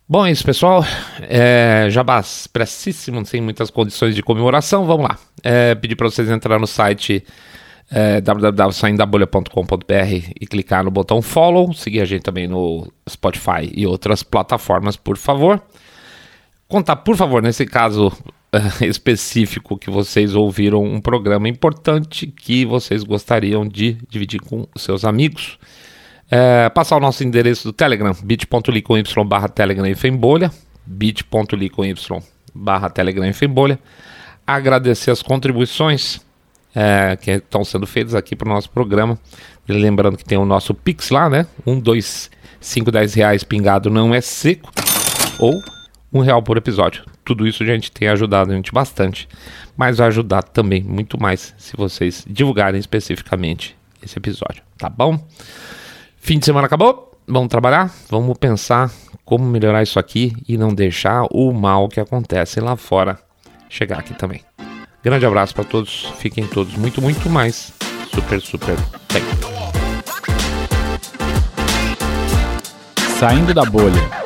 Bom, 0.08 0.24
é 0.24 0.30
isso, 0.30 0.44
pessoal. 0.44 0.84
É, 1.22 1.88
jabás 1.90 2.42
expressíssimo, 2.42 3.26
sem 3.26 3.40
muitas 3.40 3.70
condições 3.70 4.14
de 4.14 4.22
comemoração. 4.22 4.86
Vamos 4.86 5.08
lá. 5.08 5.18
É, 5.42 5.74
pedir 5.74 5.96
para 5.96 6.08
vocês 6.08 6.30
entrar 6.30 6.60
no 6.60 6.66
site 6.66 7.24
é, 7.90 8.20
www.saindabolha.com.br 8.20 10.30
e 10.40 10.46
clicar 10.46 10.84
no 10.84 10.92
botão 10.92 11.20
follow. 11.20 11.74
Seguir 11.74 12.02
a 12.02 12.04
gente 12.04 12.22
também 12.22 12.46
no 12.46 12.86
Spotify 13.08 13.68
e 13.74 13.84
outras 13.84 14.22
plataformas, 14.22 14.96
por 14.96 15.16
favor. 15.16 15.60
Contar, 16.68 16.96
por 16.96 17.16
favor, 17.16 17.42
nesse 17.42 17.66
caso 17.66 18.12
é, 18.52 18.60
específico 18.86 19.76
que 19.76 19.90
vocês 19.90 20.36
ouviram 20.36 20.84
um 20.84 21.00
programa 21.00 21.48
importante 21.48 22.28
que 22.28 22.64
vocês 22.64 23.02
gostariam 23.02 23.66
de 23.66 23.98
dividir 24.08 24.40
com 24.40 24.68
seus 24.76 25.04
amigos. 25.04 25.58
É, 26.30 26.68
passar 26.70 26.96
o 26.96 27.00
nosso 27.00 27.22
endereço 27.22 27.68
do 27.68 27.72
Telegram, 27.72 28.12
bit.ly 28.22 28.82
com 28.82 28.98
y 28.98 29.24
barra 29.24 29.48
Telegram 29.48 29.94
Fembolha, 29.94 30.50
bit.ly 30.84 31.70
com 31.70 31.84
y 31.84 32.22
barra 32.54 32.90
Telegram 32.90 33.32
Fembolha. 33.32 33.78
Agradecer 34.46 35.10
as 35.10 35.22
contribuições 35.22 36.20
é, 36.74 37.16
que 37.16 37.30
estão 37.30 37.64
sendo 37.64 37.86
feitas 37.86 38.14
aqui 38.14 38.34
para 38.36 38.48
o 38.48 38.52
nosso 38.52 38.70
programa. 38.70 39.18
Lembrando 39.68 40.16
que 40.16 40.24
tem 40.24 40.38
o 40.38 40.44
nosso 40.44 40.74
Pix 40.74 41.10
lá, 41.10 41.28
né? 41.28 41.46
Um, 41.66 41.80
dois, 41.80 42.30
cinco, 42.60 42.92
dez 42.92 43.14
reais 43.14 43.42
pingado 43.42 43.90
não 43.90 44.14
é 44.14 44.20
seco. 44.20 44.70
Ou 45.38 45.60
um 46.12 46.20
real 46.20 46.42
por 46.42 46.56
episódio. 46.56 47.04
Tudo 47.24 47.46
isso 47.46 47.62
a 47.62 47.66
gente 47.66 47.90
tem 47.90 48.08
ajudado 48.08 48.52
a 48.52 48.54
gente 48.54 48.72
bastante. 48.72 49.28
Mas 49.76 49.98
vai 49.98 50.06
ajudar 50.08 50.42
também 50.42 50.82
muito 50.82 51.20
mais 51.20 51.54
se 51.58 51.76
vocês 51.76 52.24
divulgarem 52.28 52.78
especificamente 52.78 53.76
esse 54.02 54.18
episódio, 54.18 54.62
tá 54.78 54.88
bom? 54.88 55.18
Fim 56.26 56.40
de 56.40 56.44
semana 56.44 56.66
acabou? 56.66 57.12
Vamos 57.24 57.48
trabalhar? 57.48 57.88
Vamos 58.10 58.36
pensar 58.36 58.90
como 59.24 59.44
melhorar 59.44 59.84
isso 59.84 59.96
aqui 59.96 60.32
e 60.48 60.58
não 60.58 60.74
deixar 60.74 61.24
o 61.30 61.52
mal 61.52 61.88
que 61.88 62.00
acontece 62.00 62.58
lá 62.58 62.74
fora 62.74 63.16
chegar 63.68 64.00
aqui 64.00 64.12
também. 64.12 64.42
Grande 65.04 65.24
abraço 65.24 65.54
para 65.54 65.62
todos, 65.62 66.12
fiquem 66.18 66.44
todos 66.44 66.74
muito, 66.74 67.00
muito 67.00 67.30
mais 67.30 67.72
super, 68.12 68.40
super 68.40 68.74
bem. 69.12 69.22
Saindo 73.20 73.54
da 73.54 73.64
bolha. 73.64 74.25